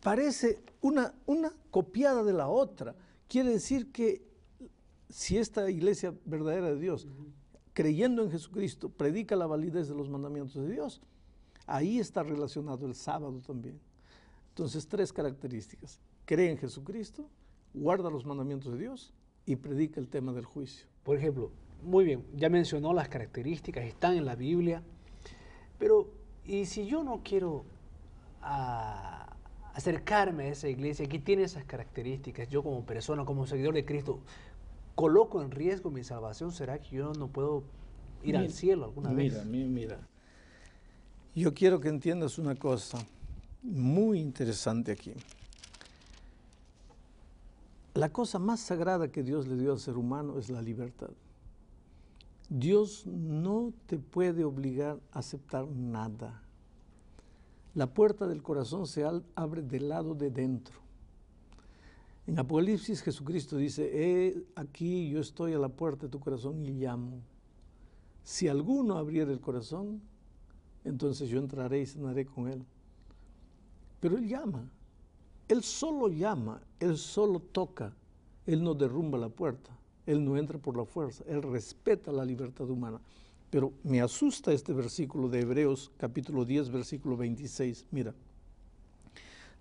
Parece 0.01 0.61
una, 0.81 1.15
una 1.25 1.53
copiada 1.71 2.21
de 2.21 2.33
la 2.33 2.49
otra. 2.49 2.93
Quiere 3.29 3.51
decir 3.51 3.93
que 3.93 4.21
si 5.07 5.37
esta 5.37 5.71
iglesia 5.71 6.13
verdadera 6.25 6.67
de 6.67 6.81
Dios, 6.81 7.07
creyendo 7.71 8.23
en 8.23 8.29
Jesucristo, 8.29 8.89
predica 8.89 9.37
la 9.37 9.47
validez 9.47 9.87
de 9.87 9.95
los 9.95 10.09
mandamientos 10.09 10.55
de 10.55 10.69
Dios, 10.69 11.01
ahí 11.65 11.99
está 11.99 12.21
relacionado 12.21 12.85
el 12.85 12.95
sábado 12.95 13.39
también. 13.47 13.79
Entonces, 14.49 14.85
tres 14.85 15.13
características. 15.13 16.01
Cree 16.25 16.51
en 16.51 16.57
Jesucristo, 16.57 17.25
guarda 17.73 18.09
los 18.09 18.25
mandamientos 18.25 18.73
de 18.73 18.79
Dios 18.79 19.13
y 19.45 19.55
predica 19.55 20.01
el 20.01 20.09
tema 20.09 20.33
del 20.33 20.43
juicio. 20.43 20.87
Por 21.03 21.15
ejemplo, 21.15 21.53
muy 21.83 22.05
bien, 22.05 22.23
ya 22.35 22.49
mencionó 22.49 22.93
las 22.93 23.09
características, 23.09 23.85
están 23.85 24.15
en 24.15 24.25
la 24.25 24.35
Biblia, 24.35 24.83
pero 25.79 26.09
¿y 26.45 26.65
si 26.65 26.85
yo 26.85 27.03
no 27.03 27.21
quiero 27.23 27.65
ah, 28.41 29.35
acercarme 29.73 30.45
a 30.45 30.47
esa 30.49 30.69
iglesia 30.69 31.07
que 31.07 31.19
tiene 31.19 31.43
esas 31.43 31.65
características, 31.65 32.49
yo 32.49 32.63
como 32.63 32.85
persona, 32.85 33.25
como 33.25 33.45
seguidor 33.45 33.73
de 33.73 33.85
Cristo, 33.85 34.19
coloco 34.95 35.41
en 35.41 35.51
riesgo 35.51 35.89
mi 35.89 36.03
salvación? 36.03 36.51
¿Será 36.51 36.79
que 36.79 36.97
yo 36.97 37.13
no 37.13 37.27
puedo 37.27 37.63
ir 38.23 38.37
al 38.37 38.51
cielo 38.51 38.85
alguna 38.85 39.11
vez? 39.11 39.45
Mira, 39.45 39.67
mira. 39.67 39.99
Yo 41.33 41.53
quiero 41.53 41.79
que 41.79 41.89
entiendas 41.89 42.37
una 42.37 42.55
cosa 42.55 42.99
muy 43.63 44.19
interesante 44.19 44.91
aquí. 44.91 45.13
La 47.93 48.09
cosa 48.09 48.39
más 48.39 48.59
sagrada 48.59 49.11
que 49.11 49.23
Dios 49.23 49.47
le 49.47 49.55
dio 49.55 49.71
al 49.71 49.79
ser 49.79 49.97
humano 49.97 50.37
es 50.39 50.49
la 50.49 50.61
libertad. 50.61 51.09
Dios 52.53 53.07
no 53.07 53.71
te 53.85 53.97
puede 53.97 54.43
obligar 54.43 54.99
a 55.13 55.19
aceptar 55.19 55.65
nada. 55.69 56.43
La 57.75 57.93
puerta 57.93 58.27
del 58.27 58.43
corazón 58.43 58.87
se 58.87 59.05
abre 59.35 59.61
del 59.61 59.87
lado 59.87 60.15
de 60.15 60.29
dentro. 60.29 60.77
En 62.27 62.37
Apocalipsis 62.37 63.03
Jesucristo 63.03 63.55
dice, 63.55 63.89
He 63.93 64.43
aquí 64.55 65.09
yo 65.09 65.21
estoy 65.21 65.53
a 65.53 65.59
la 65.59 65.69
puerta 65.69 66.07
de 66.07 66.11
tu 66.11 66.19
corazón 66.19 66.65
y 66.65 66.71
llamo. 66.71 67.21
Si 68.25 68.49
alguno 68.49 68.97
abriera 68.97 69.31
el 69.31 69.39
corazón, 69.39 70.01
entonces 70.83 71.29
yo 71.29 71.39
entraré 71.39 71.79
y 71.79 71.85
cenaré 71.85 72.25
con 72.25 72.49
él. 72.49 72.65
Pero 74.01 74.17
él 74.17 74.27
llama, 74.27 74.69
él 75.47 75.63
solo 75.63 76.09
llama, 76.09 76.61
él 76.81 76.97
solo 76.97 77.39
toca, 77.39 77.95
él 78.45 78.61
no 78.61 78.73
derrumba 78.73 79.17
la 79.17 79.29
puerta. 79.29 79.71
Él 80.05 80.23
no 80.23 80.37
entra 80.37 80.57
por 80.57 80.75
la 80.77 80.85
fuerza, 80.85 81.23
Él 81.27 81.41
respeta 81.43 82.11
la 82.11 82.25
libertad 82.25 82.69
humana. 82.69 82.99
Pero 83.49 83.73
me 83.83 84.01
asusta 84.01 84.53
este 84.53 84.73
versículo 84.73 85.27
de 85.27 85.41
Hebreos 85.41 85.91
capítulo 85.97 86.45
10, 86.45 86.69
versículo 86.69 87.17
26. 87.17 87.85
Mira, 87.91 88.15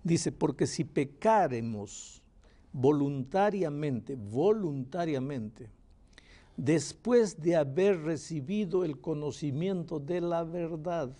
dice, 0.03 0.31
porque 0.31 0.65
si 0.65 0.85
pecaremos 0.85 2.21
voluntariamente, 2.71 4.15
voluntariamente, 4.15 5.69
después 6.55 7.41
de 7.41 7.57
haber 7.57 8.01
recibido 8.01 8.85
el 8.85 8.99
conocimiento 8.99 9.99
de 9.99 10.21
la 10.21 10.43
verdad, 10.43 11.11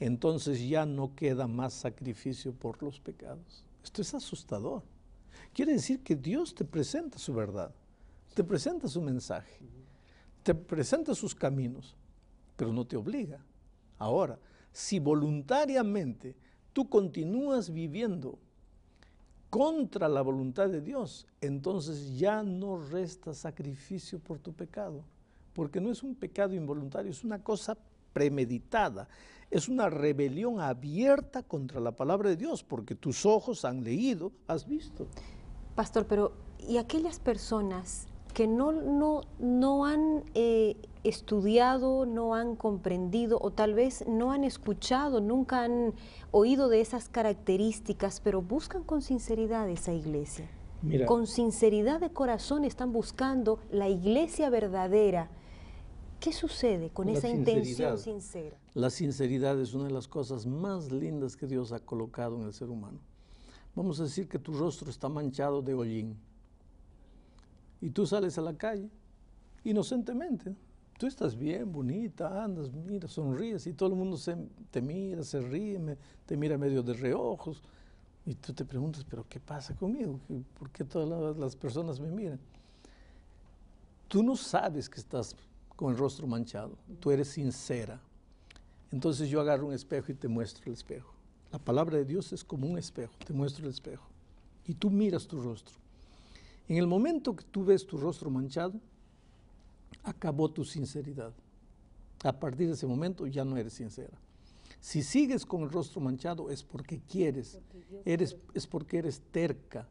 entonces 0.00 0.68
ya 0.68 0.84
no 0.84 1.14
queda 1.14 1.46
más 1.46 1.72
sacrificio 1.72 2.52
por 2.52 2.82
los 2.82 2.98
pecados. 2.98 3.64
Esto 3.84 4.02
es 4.02 4.12
asustador. 4.14 4.82
Quiere 5.52 5.72
decir 5.72 6.02
que 6.02 6.16
Dios 6.16 6.54
te 6.54 6.64
presenta 6.64 7.18
su 7.18 7.34
verdad, 7.34 7.74
te 8.34 8.42
presenta 8.42 8.88
su 8.88 9.02
mensaje, 9.02 9.66
te 10.42 10.54
presenta 10.54 11.14
sus 11.14 11.34
caminos, 11.34 11.94
pero 12.56 12.72
no 12.72 12.86
te 12.86 12.96
obliga. 12.96 13.44
Ahora, 13.98 14.38
si 14.72 14.98
voluntariamente 14.98 16.34
tú 16.72 16.88
continúas 16.88 17.70
viviendo 17.70 18.38
contra 19.50 20.08
la 20.08 20.22
voluntad 20.22 20.70
de 20.70 20.80
Dios, 20.80 21.26
entonces 21.42 22.18
ya 22.18 22.42
no 22.42 22.78
resta 22.78 23.34
sacrificio 23.34 24.18
por 24.18 24.38
tu 24.38 24.54
pecado, 24.54 25.04
porque 25.52 25.82
no 25.82 25.90
es 25.90 26.02
un 26.02 26.14
pecado 26.14 26.54
involuntario, 26.54 27.10
es 27.10 27.22
una 27.22 27.44
cosa 27.44 27.76
premeditada, 28.14 29.08
es 29.50 29.68
una 29.68 29.90
rebelión 29.90 30.60
abierta 30.60 31.42
contra 31.42 31.78
la 31.80 31.92
palabra 31.92 32.30
de 32.30 32.36
Dios, 32.36 32.64
porque 32.64 32.94
tus 32.94 33.26
ojos 33.26 33.66
han 33.66 33.84
leído, 33.84 34.32
has 34.46 34.66
visto. 34.66 35.06
Pastor, 35.74 36.06
pero 36.06 36.32
¿y 36.68 36.76
aquellas 36.76 37.18
personas 37.18 38.06
que 38.34 38.46
no, 38.46 38.72
no, 38.72 39.22
no 39.38 39.84
han 39.84 40.24
eh, 40.34 40.76
estudiado, 41.04 42.06
no 42.06 42.34
han 42.34 42.56
comprendido 42.56 43.38
o 43.40 43.50
tal 43.50 43.74
vez 43.74 44.06
no 44.06 44.32
han 44.32 44.44
escuchado, 44.44 45.20
nunca 45.20 45.64
han 45.64 45.94
oído 46.30 46.68
de 46.68 46.80
esas 46.80 47.08
características, 47.08 48.20
pero 48.20 48.42
buscan 48.42 48.84
con 48.84 49.02
sinceridad 49.02 49.68
esa 49.68 49.92
iglesia? 49.92 50.48
con 51.06 51.28
sinceridad 51.28 52.00
de 52.00 52.10
corazón 52.10 52.64
están 52.64 52.92
buscando 52.92 53.60
la 53.70 53.88
iglesia 53.88 54.50
verdadera, 54.50 55.30
¿qué 56.18 56.32
sucede 56.32 56.90
con 56.90 57.08
esa 57.08 57.28
intención 57.28 57.98
sincera? 57.98 58.56
La 58.74 58.90
sinceridad 58.90 59.60
es 59.60 59.74
una 59.74 59.84
de 59.84 59.92
las 59.92 60.08
cosas 60.08 60.44
más 60.44 60.90
lindas 60.90 61.36
que 61.36 61.46
Dios 61.46 61.70
ha 61.70 61.78
colocado 61.78 62.36
en 62.36 62.42
el 62.42 62.52
ser 62.52 62.68
humano. 62.68 62.98
Vamos 63.74 64.00
a 64.00 64.04
decir 64.04 64.28
que 64.28 64.38
tu 64.38 64.52
rostro 64.52 64.90
está 64.90 65.08
manchado 65.08 65.62
de 65.62 65.74
hollín 65.74 66.16
y 67.80 67.90
tú 67.90 68.06
sales 68.06 68.36
a 68.38 68.42
la 68.42 68.54
calle 68.54 68.88
inocentemente. 69.64 70.54
Tú 70.98 71.06
estás 71.06 71.36
bien, 71.36 71.72
bonita, 71.72 72.44
andas, 72.44 72.70
mira, 72.72 73.08
sonríes 73.08 73.66
y 73.66 73.72
todo 73.72 73.88
el 73.88 73.96
mundo 73.96 74.16
se, 74.16 74.36
te 74.70 74.80
mira, 74.80 75.24
se 75.24 75.40
ríe, 75.40 75.96
te 76.26 76.36
mira 76.36 76.56
medio 76.56 76.82
de 76.82 76.92
reojos 76.92 77.62
y 78.24 78.34
tú 78.34 78.52
te 78.52 78.64
preguntas, 78.64 79.04
pero 79.08 79.26
¿qué 79.28 79.40
pasa 79.40 79.74
conmigo? 79.74 80.20
¿Por 80.58 80.70
qué 80.70 80.84
todas 80.84 81.36
las 81.36 81.56
personas 81.56 81.98
me 81.98 82.10
miran? 82.10 82.38
Tú 84.06 84.22
no 84.22 84.36
sabes 84.36 84.88
que 84.88 85.00
estás 85.00 85.34
con 85.74 85.90
el 85.90 85.98
rostro 85.98 86.26
manchado, 86.26 86.76
tú 87.00 87.10
eres 87.10 87.28
sincera. 87.28 88.00
Entonces 88.92 89.28
yo 89.28 89.40
agarro 89.40 89.66
un 89.66 89.72
espejo 89.72 90.12
y 90.12 90.14
te 90.14 90.28
muestro 90.28 90.64
el 90.66 90.74
espejo. 90.74 91.12
La 91.52 91.58
palabra 91.58 91.98
de 91.98 92.06
Dios 92.06 92.32
es 92.32 92.42
como 92.42 92.66
un 92.66 92.78
espejo, 92.78 93.12
te 93.26 93.34
muestro 93.34 93.66
el 93.66 93.70
espejo. 93.70 94.08
Y 94.66 94.74
tú 94.74 94.90
miras 94.90 95.26
tu 95.26 95.40
rostro. 95.40 95.76
En 96.66 96.78
el 96.78 96.86
momento 96.86 97.36
que 97.36 97.44
tú 97.44 97.64
ves 97.64 97.86
tu 97.86 97.98
rostro 97.98 98.30
manchado, 98.30 98.80
acabó 100.02 100.50
tu 100.50 100.64
sinceridad. 100.64 101.32
A 102.24 102.32
partir 102.32 102.68
de 102.68 102.74
ese 102.74 102.86
momento 102.86 103.26
ya 103.26 103.44
no 103.44 103.58
eres 103.58 103.74
sincera. 103.74 104.16
Si 104.80 105.02
sigues 105.02 105.44
con 105.44 105.62
el 105.62 105.70
rostro 105.70 106.00
manchado 106.00 106.50
es 106.50 106.62
porque 106.62 107.00
quieres, 107.00 107.58
eres, 108.04 108.36
es 108.54 108.66
porque 108.66 108.98
eres 108.98 109.20
terca, 109.30 109.88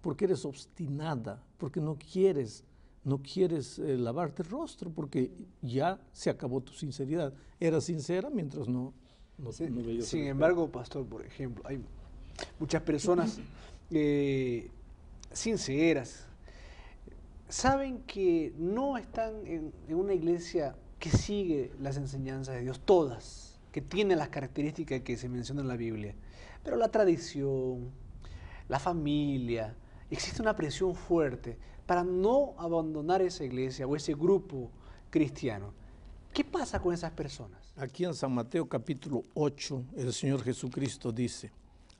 porque 0.00 0.26
eres 0.26 0.44
obstinada, 0.44 1.42
porque 1.58 1.80
no 1.80 1.98
quieres, 1.98 2.64
no 3.04 3.18
quieres 3.18 3.78
eh, 3.78 3.96
lavarte 3.98 4.42
el 4.42 4.48
rostro, 4.48 4.90
porque 4.90 5.30
ya 5.60 6.00
se 6.12 6.30
acabó 6.30 6.60
tu 6.60 6.72
sinceridad. 6.72 7.34
Eras 7.58 7.84
sincera 7.84 8.30
mientras 8.30 8.68
no, 8.68 8.94
no, 9.42 9.52
Sin 9.52 10.26
embargo, 10.26 10.70
pastor, 10.70 11.06
por 11.06 11.24
ejemplo, 11.24 11.62
hay 11.66 11.80
muchas 12.58 12.82
personas 12.82 13.40
eh, 13.90 14.70
sinceras, 15.32 16.26
saben 17.48 18.02
que 18.02 18.52
no 18.58 18.96
están 18.96 19.46
en, 19.46 19.72
una 19.88 20.14
iglesia 20.14 20.76
que 20.98 21.10
sigue 21.10 21.72
las 21.80 21.96
enseñanzas 21.96 22.56
de 22.56 22.62
Dios, 22.62 22.80
todas, 22.84 23.58
que 23.72 23.80
tiene 23.80 24.16
las 24.16 24.28
características 24.28 25.00
que 25.00 25.16
se 25.16 25.28
mencionan 25.28 25.64
en 25.64 25.68
la 25.68 25.76
Biblia, 25.76 26.14
pero 26.62 26.76
la 26.76 26.88
tradición, 26.88 27.90
la 28.68 28.78
familia, 28.78 29.74
existe 30.10 30.42
una 30.42 30.54
presión 30.54 30.94
fuerte 30.94 31.56
para 31.86 32.04
no 32.04 32.54
abandonar 32.58 33.22
esa 33.22 33.44
iglesia 33.44 33.86
o 33.86 33.96
ese 33.96 34.14
grupo 34.14 34.70
cristiano. 35.10 35.72
¿Qué 36.32 36.44
pasa 36.44 36.80
con 36.80 36.94
esas 36.94 37.10
personas? 37.12 37.59
Aquí 37.76 38.04
en 38.04 38.14
San 38.14 38.34
Mateo 38.34 38.68
capítulo 38.68 39.24
8, 39.34 39.84
el 39.96 40.12
Señor 40.12 40.42
Jesucristo 40.42 41.12
dice, 41.12 41.50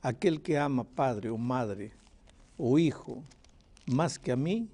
aquel 0.01 0.41
que 0.41 0.57
ama 0.57 0.83
padre 0.83 1.29
o 1.29 1.37
madre 1.37 1.91
o 2.57 2.77
hijo 2.77 3.23
más 3.87 4.19
que 4.19 4.31
a 4.31 4.35
mí, 4.35 4.69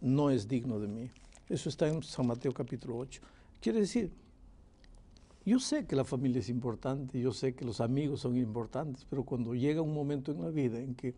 no 0.00 0.30
es 0.30 0.48
digno 0.48 0.80
de 0.80 0.88
mí. 0.88 1.10
Eso 1.48 1.68
está 1.68 1.86
en 1.88 2.02
San 2.02 2.26
Mateo 2.26 2.52
capítulo 2.52 2.96
8. 2.96 3.20
Quiere 3.60 3.80
decir, 3.80 4.10
yo 5.44 5.60
sé 5.60 5.86
que 5.86 5.94
la 5.94 6.04
familia 6.04 6.40
es 6.40 6.48
importante, 6.48 7.20
yo 7.20 7.32
sé 7.32 7.54
que 7.54 7.64
los 7.64 7.80
amigos 7.80 8.20
son 8.20 8.36
importantes, 8.36 9.06
pero 9.08 9.24
cuando 9.24 9.54
llega 9.54 9.82
un 9.82 9.94
momento 9.94 10.32
en 10.32 10.42
la 10.42 10.50
vida 10.50 10.78
en 10.78 10.94
que 10.94 11.14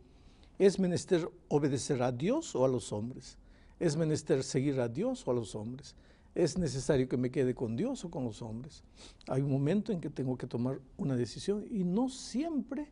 es 0.59 0.79
menester 0.79 1.29
obedecer 1.49 2.03
a 2.03 2.13
Dios 2.13 2.55
o 2.55 2.65
a 2.65 2.69
los 2.69 2.93
hombres, 2.93 3.39
es 3.81 3.97
menester 3.97 4.43
seguir 4.45 4.81
a 4.81 4.89
Dios 4.89 5.27
o 5.27 5.31
a 5.31 5.35
los 5.35 5.55
hombres, 5.55 5.95
es 6.35 6.57
necesario 6.57 7.09
que 7.09 7.17
me 7.17 7.31
quede 7.31 7.55
con 7.55 7.77
Dios 7.77 8.05
o 8.05 8.11
con 8.11 8.25
los 8.25 8.41
hombres. 8.43 8.83
Hay 9.29 9.43
un 9.43 9.51
momento 9.51 9.93
en 9.93 10.01
que 10.01 10.11
tengo 10.11 10.37
que 10.37 10.47
tomar 10.47 10.81
una 10.97 11.15
decisión 11.15 11.67
y 11.71 11.85
no 11.85 12.09
siempre 12.09 12.89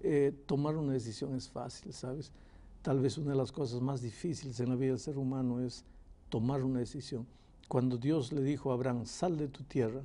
eh, 0.00 0.32
tomar 0.46 0.76
una 0.76 0.92
decisión 0.92 1.34
es 1.36 1.48
fácil, 1.48 1.92
¿sabes? 1.92 2.32
Tal 2.80 3.00
vez 3.00 3.18
una 3.18 3.32
de 3.32 3.36
las 3.36 3.52
cosas 3.52 3.80
más 3.80 4.02
difíciles 4.02 4.58
en 4.60 4.70
la 4.70 4.76
vida 4.76 4.90
del 4.90 4.98
ser 4.98 5.18
humano 5.18 5.60
es 5.60 5.84
tomar 6.28 6.64
una 6.64 6.80
decisión. 6.80 7.26
Cuando 7.68 7.96
Dios 7.96 8.32
le 8.32 8.42
dijo 8.42 8.70
a 8.70 8.74
Abraham, 8.74 9.06
sal 9.06 9.36
de 9.36 9.48
tu 9.48 9.62
tierra, 9.62 10.02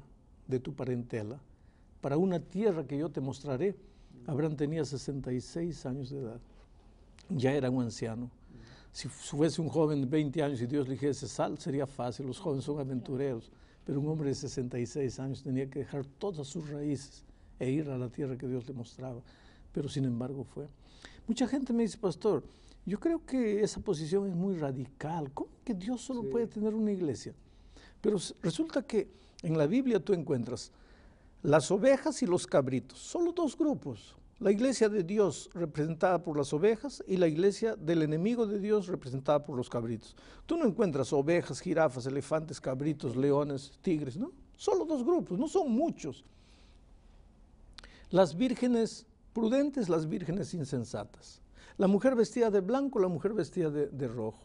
de 0.47 0.59
tu 0.59 0.73
parentela, 0.73 1.39
para 2.01 2.17
una 2.17 2.39
tierra 2.39 2.85
que 2.85 2.97
yo 2.97 3.09
te 3.09 3.21
mostraré, 3.21 3.75
Abraham 4.27 4.55
tenía 4.55 4.85
66 4.85 5.85
años 5.85 6.09
de 6.09 6.19
edad. 6.19 6.39
Ya 7.29 7.53
era 7.53 7.69
un 7.69 7.83
anciano. 7.83 8.29
Si 8.91 9.07
fuese 9.07 9.61
un 9.61 9.69
joven 9.69 10.01
de 10.01 10.07
20 10.07 10.41
años 10.41 10.61
y 10.61 10.65
Dios 10.65 10.87
le 10.87 10.95
dijese 10.95 11.27
sal, 11.27 11.57
sería 11.59 11.85
fácil. 11.85 12.25
Los 12.25 12.39
jóvenes 12.39 12.65
son 12.65 12.79
aventureros. 12.79 13.51
Pero 13.85 13.99
un 13.99 14.07
hombre 14.09 14.29
de 14.29 14.35
66 14.35 15.19
años 15.19 15.43
tenía 15.43 15.69
que 15.69 15.79
dejar 15.79 16.05
todas 16.05 16.47
sus 16.47 16.69
raíces 16.69 17.23
e 17.57 17.69
ir 17.69 17.89
a 17.89 17.97
la 17.97 18.09
tierra 18.09 18.37
que 18.37 18.47
Dios 18.47 18.67
le 18.67 18.73
mostraba. 18.73 19.21
Pero 19.71 19.87
sin 19.87 20.03
embargo 20.03 20.43
fue. 20.43 20.67
Mucha 21.25 21.47
gente 21.47 21.71
me 21.71 21.83
dice, 21.83 21.97
pastor, 21.97 22.43
yo 22.85 22.99
creo 22.99 23.25
que 23.25 23.61
esa 23.61 23.79
posición 23.79 24.27
es 24.27 24.35
muy 24.35 24.57
radical. 24.57 25.31
¿Cómo 25.33 25.51
que 25.63 25.73
Dios 25.73 26.01
solo 26.01 26.29
puede 26.29 26.47
tener 26.47 26.73
una 26.73 26.91
iglesia? 26.91 27.33
Pero 28.01 28.17
resulta 28.41 28.81
que 28.81 29.09
en 29.41 29.57
la 29.57 29.67
Biblia 29.67 29.99
tú 29.99 30.13
encuentras 30.13 30.71
las 31.43 31.71
ovejas 31.71 32.21
y 32.23 32.25
los 32.25 32.45
cabritos, 32.45 32.99
solo 32.99 33.31
dos 33.31 33.57
grupos. 33.57 34.16
La 34.39 34.51
iglesia 34.51 34.87
de 34.87 35.03
Dios 35.03 35.49
representada 35.55 36.21
por 36.21 36.37
las 36.37 36.53
ovejas 36.53 37.03
y 37.07 37.17
la 37.17 37.27
iglesia 37.27 37.75
del 37.75 38.03
enemigo 38.03 38.45
de 38.45 38.59
Dios 38.59 38.85
representada 38.85 39.43
por 39.43 39.57
los 39.57 39.67
cabritos. 39.67 40.15
Tú 40.45 40.57
no 40.57 40.65
encuentras 40.65 41.11
ovejas, 41.11 41.59
jirafas, 41.59 42.05
elefantes, 42.05 42.61
cabritos, 42.61 43.15
leones, 43.15 43.71
tigres, 43.81 44.15
¿no? 44.15 44.31
Solo 44.55 44.85
dos 44.85 45.03
grupos, 45.03 45.39
no 45.39 45.47
son 45.47 45.71
muchos. 45.71 46.23
Las 48.11 48.35
vírgenes 48.35 49.07
prudentes, 49.33 49.89
las 49.89 50.07
vírgenes 50.07 50.53
insensatas. 50.53 51.41
La 51.77 51.87
mujer 51.87 52.15
vestida 52.15 52.49
de 52.49 52.61
blanco, 52.61 52.99
la 52.99 53.07
mujer 53.07 53.33
vestida 53.33 53.69
de, 53.69 54.07
rojo. 54.07 54.43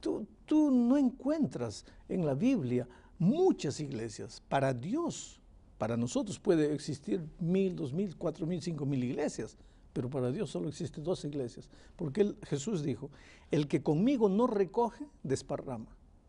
Tú, 0.00 0.26
tú, 0.46 0.70
no 0.70 0.96
encuentras 0.96 1.84
en 2.08 2.24
la 2.24 2.34
Biblia 2.34 2.86
muchas 3.18 3.80
iglesias. 3.80 4.42
Para 4.48 4.72
Dios, 4.72 5.41
para 5.82 5.96
nosotros 5.96 6.38
puede 6.38 6.72
existir 6.72 7.20
mil, 7.40 7.74
dos 7.74 7.92
mil, 7.92 8.16
cuatro 8.16 8.46
mil, 8.46 8.62
cinco 8.62 8.86
mil 8.86 9.02
iglesias, 9.02 9.58
pero 9.92 10.08
para 10.08 10.30
Dios 10.30 10.48
solo 10.48 10.68
existen 10.68 11.02
dos 11.02 11.24
iglesias. 11.24 11.68
Porque 11.96 12.36
Jesús 12.44 12.84
dijo, 12.84 13.10
el 13.50 13.66
que 13.66 13.82
conmigo 13.82 14.28
no 14.28 14.46
recoge, 14.46 15.08
desparrama. 15.24 15.88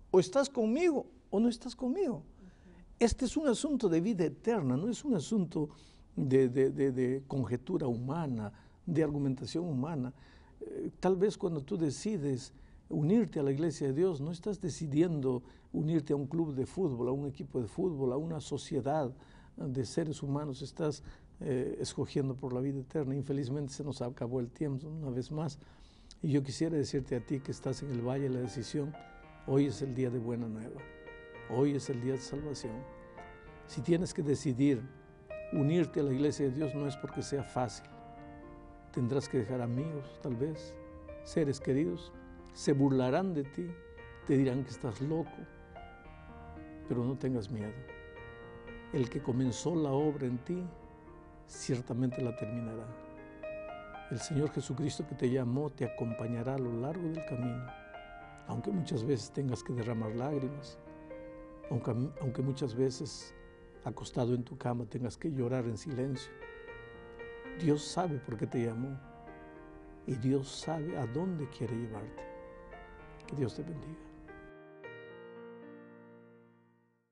O 0.10 0.20
estás 0.20 0.50
conmigo 0.50 1.06
o 1.30 1.39
no 1.39 1.50
estás 1.50 1.76
conmigo. 1.76 2.24
Este 2.98 3.26
es 3.26 3.38
un 3.38 3.48
asunto 3.48 3.89
de 3.89 4.02
vida 4.02 4.26
eterna, 4.26 4.76
no 4.76 4.89
es 4.89 5.06
un 5.06 5.13
asunto 5.13 5.70
de, 6.16 7.22
conjetura 7.28 7.86
humana, 7.86 8.52
de 8.88 9.04
argumentación 9.04 9.66
humana. 9.66 10.16
Eh, 10.62 10.89
tal 11.00 11.16
vez 11.16 11.38
cuando 11.38 11.62
tú 11.62 11.78
decides 11.78 12.54
unirte 12.89 13.39
a 13.39 13.44
la 13.44 13.52
iglesia 13.52 13.86
de 13.86 13.94
Dios, 13.94 14.20
no 14.20 14.32
estás 14.32 14.60
decidiendo 14.60 15.44
unirte 15.74 16.13
a 16.13 16.16
un 16.16 16.26
club 16.26 16.56
de 16.56 16.66
fútbol, 16.66 17.08
a 17.10 17.12
un 17.12 17.28
equipo 17.28 17.62
de 17.62 17.68
fútbol, 17.68 18.13
a 18.13 18.18
una 18.18 18.42
sociedad 18.42 19.13
de 19.58 19.86
seres 19.86 20.24
humanos, 20.24 20.62
estás 20.62 21.04
eh, 21.39 21.78
escogiendo 21.80 22.36
por 22.36 22.54
la 22.54 22.62
vida 22.62 22.80
eterna. 22.80 23.16
Infelizmente 23.16 23.74
se 23.74 23.84
nos 23.84 24.02
acabó 24.02 24.39
el 24.39 24.50
tiempo 24.50 24.88
una 24.88 25.10
vez 25.10 25.32
más. 25.32 25.60
Y 26.22 26.32
yo 26.32 26.44
quisiera 26.44 26.78
decirte 26.78 27.16
a 27.16 27.26
ti 27.26 27.39
que 27.39 27.52
estás 27.52 27.84
en 27.84 27.92
el 27.92 28.02
valle 28.02 28.24
de 28.24 28.36
la 28.36 28.39
decisión, 28.39 28.94
hoy 29.46 29.66
es 29.66 29.82
el 29.82 29.94
día 29.94 30.10
de 30.10 30.20
buena 30.20 30.48
nueva, 30.48 30.80
hoy 31.50 31.76
es 31.76 31.89
el 31.89 32.02
día 32.02 32.13
de 32.13 32.20
salvación. 32.20 32.74
Si 33.68 33.82
tienes 33.82 34.13
que 34.13 34.24
decidir 34.24 34.82
unirte 35.52 36.00
a 36.00 36.04
la 36.04 36.13
iglesia 36.13 36.46
de 36.46 36.52
Dios, 36.52 36.74
no 36.76 36.88
es 36.88 36.96
porque 36.96 37.22
sea 37.22 37.44
fácil, 37.44 37.86
Tendrás 38.94 39.28
que 39.28 39.39
dejar 39.39 39.60
amigos, 39.60 40.20
tal 40.22 40.36
vez, 40.36 40.76
seres 41.24 41.60
queridos. 41.60 42.12
Se 42.54 42.74
burlarán 42.74 43.34
de 43.34 43.44
ti, 43.44 43.68
te 44.28 44.38
dirán 44.38 44.63
que 44.63 44.70
estás 44.70 45.02
loco, 45.02 45.32
pero 46.88 47.04
no 47.04 47.18
tengas 47.18 47.50
miedo. 47.50 47.74
El 48.93 49.10
que 49.10 49.21
comenzó 49.21 49.75
la 49.75 49.91
obra 49.91 50.27
en 50.27 50.38
ti, 50.38 50.63
ciertamente 51.47 52.21
la 52.21 52.36
terminará. 52.36 52.86
El 54.12 54.19
Señor 54.19 54.51
Jesucristo 54.51 55.06
que 55.08 55.15
te 55.15 55.29
llamó 55.29 55.69
te 55.71 55.86
acompañará 55.86 56.56
a 56.56 56.60
lo 56.60 56.71
largo 56.79 57.10
del 57.10 57.25
camino, 57.25 57.65
aunque 58.47 58.71
muchas 58.71 59.03
veces 59.03 59.32
tengas 59.32 59.63
que 59.63 59.73
derramar 59.73 60.15
lágrimas, 60.15 60.77
aunque, 61.69 61.91
aunque 62.21 62.41
muchas 62.41 62.75
veces 62.75 63.34
acostado 63.84 64.34
en 64.34 64.43
tu 64.43 64.58
cama 64.58 64.86
tengas 64.86 65.17
que 65.17 65.32
llorar 65.32 65.65
en 65.65 65.77
silencio 65.77 66.32
Dios 67.60 67.84
sabe 67.84 68.17
por 68.17 68.38
qué 68.38 68.47
te 68.47 68.65
llamó 68.65 68.99
y 70.08 70.15
Dios 70.15 70.49
sabe 70.49 70.97
a 70.97 71.06
dónde 71.06 71.47
quiere 71.49 71.75
llevarte. 71.75 72.23
Que 73.27 73.36
Dios 73.36 73.56
te 73.56 73.63
bendiga. 73.63 74.12